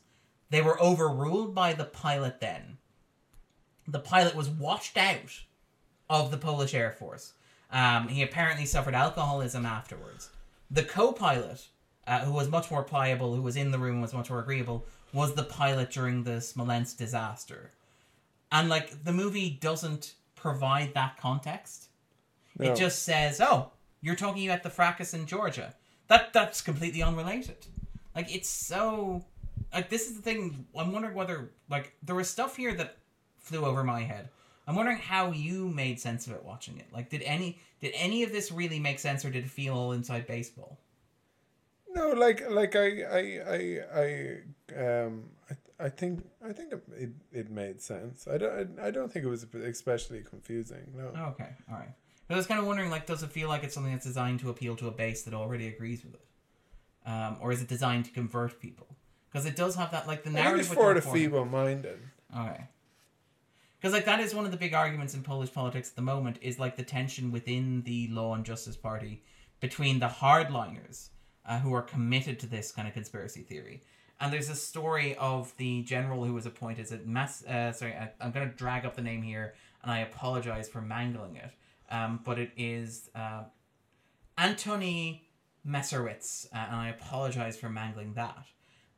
[0.51, 2.79] They were overruled by the pilot then.
[3.87, 5.43] The pilot was washed out
[6.11, 7.33] of the Polish Air Force.
[7.71, 10.31] Um, he apparently suffered alcoholism afterwards.
[10.71, 11.67] The co pilot,
[12.07, 14.87] uh, who was much more pliable, who was in the room, was much more agreeable,
[15.13, 17.73] was the pilot during the Smolensk disaster.
[18.53, 21.89] And, like, the movie doesn't provide that context.
[22.59, 22.73] No.
[22.73, 23.71] It just says, "Oh,
[24.01, 25.75] you're talking about the fracas in Georgia."
[26.09, 27.67] That that's completely unrelated.
[28.15, 29.25] Like it's so
[29.73, 30.67] like this is the thing.
[30.77, 32.97] I'm wondering whether like there was stuff here that
[33.37, 34.29] flew over my head.
[34.69, 36.87] I'm wondering how you made sense of it watching it.
[36.93, 39.93] Like did any did any of this really make sense or did it feel all
[39.93, 40.79] inside baseball?
[41.89, 44.01] No, like like I I I,
[44.77, 48.29] I um I, I think I think it, it, made sense.
[48.31, 50.93] I don't I don't think it was especially confusing.
[50.95, 51.13] No.
[51.17, 51.95] Oh, okay, all right.
[52.29, 54.41] But I was kind of wondering, like, does it feel like it's something that's designed
[54.41, 56.27] to appeal to a base that already agrees with it,
[57.09, 58.87] um, or is it designed to convert people?
[59.33, 60.53] Because it does have that, like, the narrative.
[60.53, 61.99] I think it's for the feeble-minded.
[62.37, 62.65] Okay.
[63.81, 66.39] Because like that is one of the big arguments in Polish politics at the moment
[66.43, 69.23] is like the tension within the Law and Justice Party
[69.61, 71.11] between the hardliners
[71.47, 73.83] uh, who are committed to this kind of conspiracy theory.
[74.21, 77.45] And there's a story of the general who was appointed as mass.
[77.45, 80.81] Uh, sorry, I, I'm going to drag up the name here, and I apologize for
[80.81, 81.53] mangling it.
[81.91, 83.45] Um, but it is uh,
[84.37, 85.29] Antony
[85.67, 88.45] Messerwitz, uh, and I apologize for mangling that.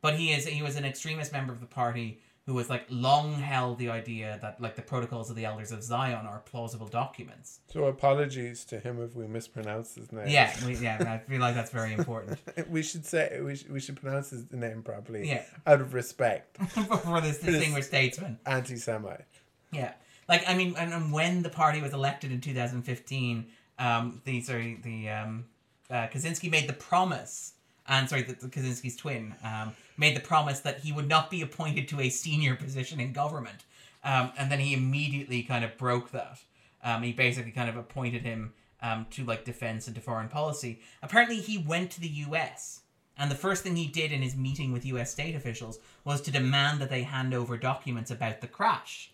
[0.01, 3.35] But he is he was an extremist member of the party who has like long
[3.35, 7.61] held the idea that like the protocols of the elders of Zion are plausible documents.
[7.73, 10.27] So apologies to him if we mispronounce his name.
[10.27, 13.79] Yeah, we, yeah, I feel like that's very important we should say we should, we
[13.79, 15.29] should pronounce his name properly.
[15.29, 15.45] Yeah.
[15.65, 18.41] Out of respect, for this distinguished statesman.
[18.45, 19.27] anti-Semite.
[19.73, 19.93] Yeah,
[20.29, 23.47] like I mean, and, and when the party was elected in 2015,
[23.79, 25.45] um, the sorry, the um,
[25.89, 27.53] uh, Kaczynski made the promise,
[27.91, 31.43] and sorry, the, the Kaczynski's twin um, made the promise that he would not be
[31.43, 33.65] appointed to a senior position in government,
[34.05, 36.39] um, and then he immediately kind of broke that.
[36.83, 40.81] Um, he basically kind of appointed him um, to like defense and to foreign policy.
[41.03, 42.81] Apparently, he went to the U.S.
[43.19, 46.31] And the first thing he did in his meeting with US state officials was to
[46.31, 49.13] demand that they hand over documents about the crash.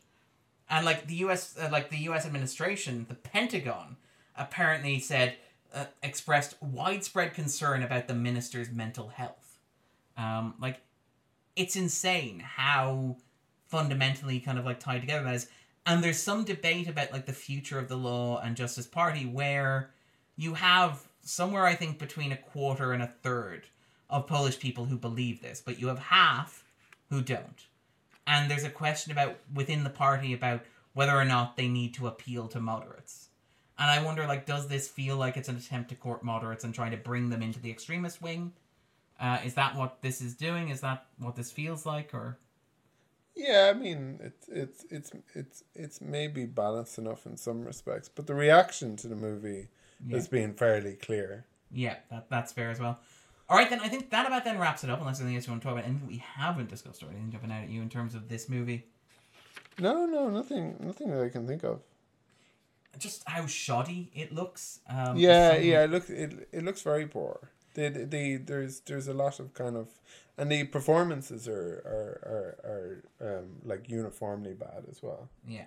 [0.71, 3.97] And like the US, uh, like the US administration, the Pentagon
[4.37, 5.37] apparently said,
[5.75, 9.59] uh, expressed widespread concern about the minister's mental health.
[10.17, 10.81] Um, like,
[11.55, 13.17] it's insane how
[13.69, 15.49] fundamentally kind of like tied together that is.
[15.85, 19.91] And there's some debate about like the future of the Law and Justice Party where
[20.37, 23.67] you have somewhere I think between a quarter and a third
[24.09, 26.65] of Polish people who believe this, but you have half
[27.11, 27.67] who don't.
[28.27, 30.63] And there's a question about within the party about
[30.95, 33.26] whether or not they need to appeal to moderates.
[33.79, 36.75] And I wonder, like, does this feel like it's an attempt to court moderates and
[36.75, 38.53] trying to bring them into the extremist wing?
[39.21, 40.71] Uh, is that what this is doing?
[40.71, 42.39] Is that what this feels like, or
[43.35, 48.27] Yeah, I mean it's it's it's it's it's maybe balanced enough in some respects, but
[48.27, 49.69] the reaction to the movie
[50.11, 51.45] has been fairly clear.
[51.73, 52.99] yeah, that that's fair as well.
[53.49, 55.01] All right, then I think that about then wraps it up.
[55.01, 57.31] Unless there's anything else you want to talk about, anything we haven't discussed or anything
[57.31, 58.85] jumping out at you in terms of this movie,
[59.79, 61.81] No, no, nothing, nothing that I can think of.
[62.99, 64.81] Just how shoddy it looks.
[64.89, 67.51] Um, Yeah, yeah, it look it it looks very poor.
[67.75, 69.89] The, the, the there's there's a lot of kind of
[70.39, 75.29] and the performances are are are, are um like uniformly bad as well.
[75.47, 75.67] Yeah.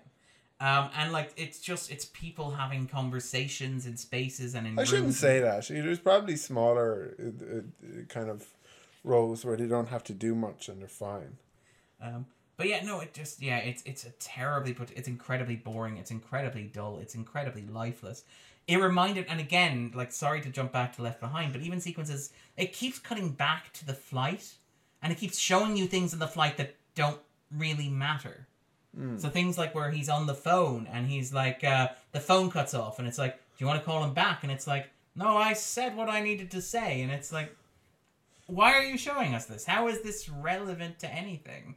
[0.61, 5.13] Um, and like it's just it's people having conversations in spaces and in I shouldn't
[5.13, 5.67] say that.
[5.69, 8.45] There's probably smaller uh, uh, kind of
[9.05, 11.37] roles where they don't have to do much and they're fine.
[12.01, 12.25] Um,
[12.59, 14.91] but yeah, no, it just yeah, it's it's a terribly put.
[14.91, 15.95] It's incredibly boring.
[15.95, 16.99] It's incredibly dull.
[16.99, 18.25] It's incredibly lifeless.
[18.67, 22.33] It reminded, and again, like sorry to jump back to Left Behind, but even sequences,
[22.57, 24.55] it keeps cutting back to the flight,
[25.01, 28.45] and it keeps showing you things in the flight that don't really matter.
[29.19, 32.73] So things like where he's on the phone and he's like, uh, the phone cuts
[32.73, 34.43] off and it's like, do you want to call him back?
[34.43, 37.01] And it's like, no, I said what I needed to say.
[37.01, 37.55] And it's like,
[38.47, 39.63] why are you showing us this?
[39.63, 41.75] How is this relevant to anything?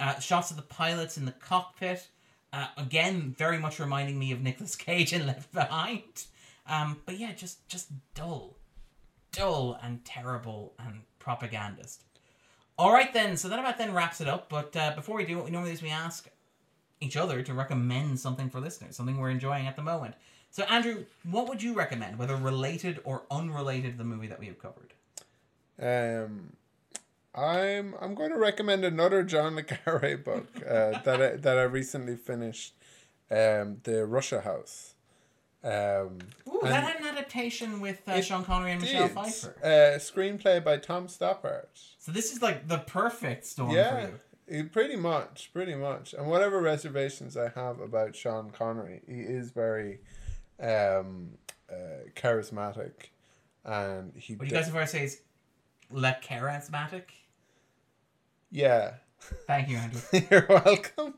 [0.00, 2.08] Uh, shots of the pilots in the cockpit.
[2.52, 6.24] Uh, again, very much reminding me of Nicolas Cage in Left Behind.
[6.66, 8.56] Um, but yeah, just just dull,
[9.32, 12.04] dull and terrible and propagandist.
[12.78, 14.48] All right then, so that about then wraps it up.
[14.48, 16.28] But uh, before we do what we normally do, is we ask
[17.00, 20.14] each other to recommend something for listeners, something we're enjoying at the moment.
[20.50, 24.46] So Andrew, what would you recommend, whether related or unrelated to the movie that we
[24.46, 24.94] have covered?
[25.78, 26.52] Um,
[27.34, 31.62] I'm I'm going to recommend another John le Carre book uh, that I, that I
[31.62, 32.74] recently finished,
[33.30, 34.94] um, the Russia House.
[35.62, 39.54] Um, Ooh, that had an adaptation with uh, Sean Connery and Michelle did, Pfeiffer.
[39.62, 41.66] Uh, screenplay by Tom Stoppard.
[41.98, 44.08] So this is like the perfect storm for Yeah,
[44.48, 44.56] you.
[44.56, 46.14] he- pretty much, pretty much.
[46.14, 49.98] And whatever reservations I have about Sean Connery, he is very
[50.58, 51.32] um,
[51.70, 53.10] uh, charismatic,
[53.64, 54.34] and he.
[54.36, 55.20] What you guys far say is
[55.90, 57.02] le charismatic.
[58.50, 58.94] Yeah.
[59.46, 60.00] Thank you, Andrew.
[60.30, 61.14] You're welcome.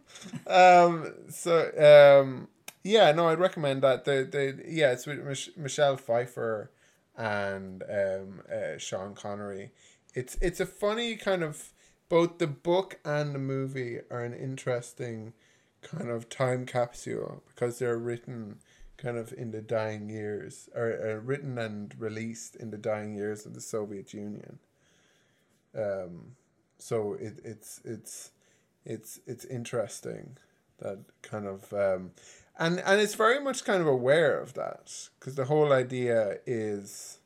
[0.47, 2.49] Um, so um,
[2.83, 4.05] yeah, no, I'd recommend that.
[4.05, 6.71] The the yeah, it's with Mich- Michelle Pfeiffer
[7.17, 9.71] and um, uh, Sean Connery.
[10.15, 11.73] It's it's a funny kind of
[12.09, 15.33] both the book and the movie are an interesting
[15.81, 18.59] kind of time capsule because they're written
[18.99, 23.47] kind of in the dying years or uh, written and released in the dying years
[23.47, 24.59] of the Soviet Union.
[25.75, 26.37] Um,
[26.83, 28.31] so it, it's it's
[28.85, 30.37] it's it's interesting
[30.79, 32.11] that kind of um,
[32.59, 37.19] and and it's very much kind of aware of that because the whole idea is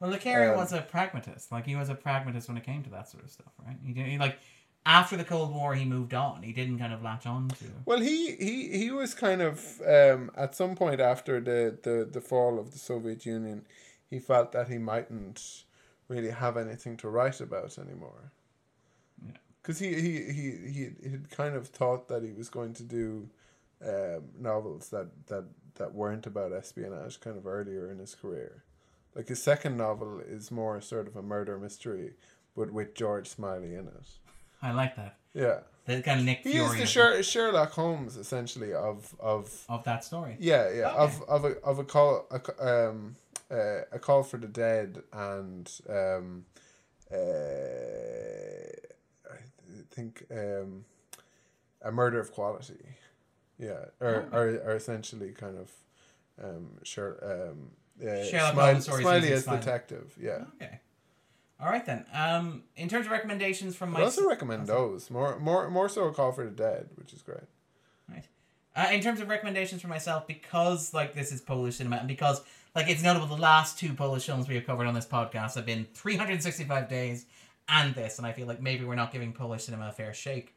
[0.00, 1.50] Well, Le Carre Um, was a pragmatist.
[1.50, 3.78] Like he was a pragmatist when it came to that sort of stuff, right?
[3.84, 4.38] He he, like
[4.84, 6.42] after the Cold War, he moved on.
[6.42, 7.64] He didn't kind of latch on to.
[7.86, 12.20] well he he he was kind of um, at some point after the, the the
[12.20, 13.64] fall of the Soviet Union
[14.10, 15.64] he felt that he mightn't
[16.08, 18.32] really have anything to write about anymore.
[19.68, 22.82] Because he, he he he he had kind of thought that he was going to
[22.82, 23.28] do
[23.86, 28.64] um, novels that, that that weren't about espionage kind of earlier in his career.
[29.14, 32.14] Like his second novel is more sort of a murder mystery,
[32.56, 34.06] but with George Smiley in it.
[34.62, 35.18] I like that.
[35.34, 40.02] Yeah, kind of Nick he Fury is the Sherlock Holmes essentially of of of that
[40.02, 40.38] story.
[40.40, 40.96] yeah yeah Okay.
[40.96, 42.40] of of a of a call a,
[42.88, 43.16] um
[43.50, 46.46] uh, a call for the dead and um
[47.12, 47.16] uh,
[49.90, 50.84] think um
[51.82, 52.84] a murder of quality
[53.58, 54.36] yeah or Oh.
[54.36, 55.70] are, are essentially kind of
[56.42, 57.18] um sure
[57.50, 57.70] um
[58.00, 59.58] uh, Sherlock Smiley, Holmes Smiley as Smiley.
[59.60, 60.80] detective yeah Okay.
[61.60, 62.04] All right then.
[62.14, 66.04] Um, in terms of recommendations from I my also recommend those more more more so
[66.04, 67.48] a call for the dead which is great
[68.08, 68.24] Right.
[68.76, 72.40] Uh, in terms of recommendations for myself, because like this is Polish cinema, and because
[72.76, 75.66] like it's notable, the last two Polish films we have covered on this podcast have
[75.66, 77.26] been 365 days
[77.68, 80.54] and this, and I feel like maybe we're not giving Polish cinema a fair shake.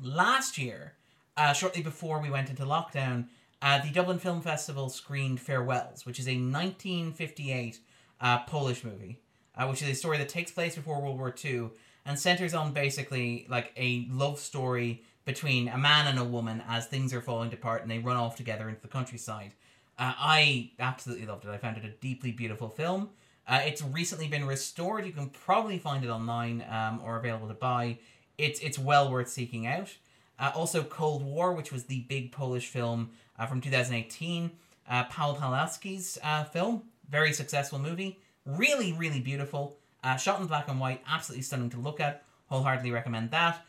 [0.00, 0.94] Last year,
[1.36, 3.26] uh, shortly before we went into lockdown,
[3.62, 7.78] uh, the Dublin Film Festival screened Farewells, which is a 1958
[8.20, 9.20] uh, Polish movie,
[9.56, 11.70] uh, which is a story that takes place before World War II
[12.04, 16.86] and centers on basically like a love story between a man and a woman as
[16.86, 19.52] things are falling apart and they run off together into the countryside.
[19.98, 21.50] Uh, I absolutely loved it.
[21.50, 23.10] I found it a deeply beautiful film.
[23.48, 25.06] Uh, it's recently been restored.
[25.06, 27.98] You can probably find it online um, or available to buy.
[28.38, 29.94] It's it's well worth seeking out.
[30.38, 34.50] Uh, also, Cold War, which was the big Polish film uh, from 2018,
[34.88, 40.68] uh, Pawel Pawlikowski's uh, film, very successful movie, really really beautiful, uh, shot in black
[40.68, 42.24] and white, absolutely stunning to look at.
[42.50, 43.64] Wholeheartedly recommend that.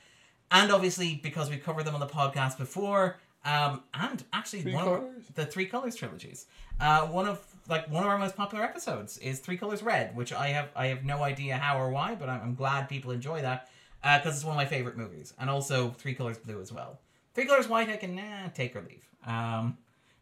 [0.51, 4.87] And obviously, because we covered them on the podcast before, um, and actually Three one
[4.87, 6.45] of the Three Colors trilogies.
[6.79, 10.33] Uh, one of like one of our most popular episodes is Three Colors Red, which
[10.33, 13.41] I have I have no idea how or why, but I'm, I'm glad people enjoy
[13.41, 13.69] that
[14.01, 16.99] because it's one of my favorite movies, and also Three Colors Blue as well.
[17.33, 18.19] Three Colors White, I can
[18.53, 19.77] take or leave, um,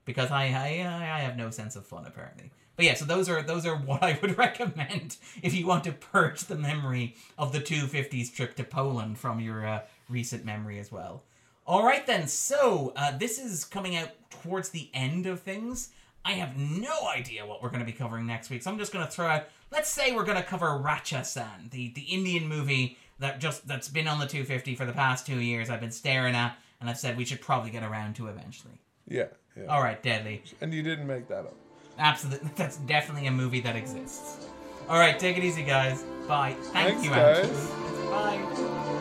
[0.06, 2.52] because I, I I have no sense of fun apparently.
[2.76, 5.92] But yeah, so those are those are what I would recommend if you want to
[5.92, 10.92] purge the memory of the 250s trip to Poland from your uh, recent memory as
[10.92, 11.24] well.
[11.68, 15.90] All right then, so uh, this is coming out towards the end of things.
[16.26, 18.92] I have no idea what we're going to be covering next week, so I'm just
[18.92, 19.44] going to throw out.
[19.72, 24.08] Let's say we're going to cover Ratsasan, the the Indian movie that just that's been
[24.08, 25.70] on the 250 for the past two years.
[25.70, 28.82] I've been staring at, and I've said we should probably get around to eventually.
[29.08, 29.26] yeah
[29.56, 30.42] yeah All right, deadly.
[30.62, 31.54] and you didn't make that up
[31.98, 34.48] Absolutely, that's definitely a movie that exists.
[34.90, 36.04] All right, take it easy, guys.
[36.28, 36.56] Bye.
[36.74, 37.46] Thank Thanks, you, guys.
[37.48, 38.10] Andrew.
[38.10, 38.92] Bye.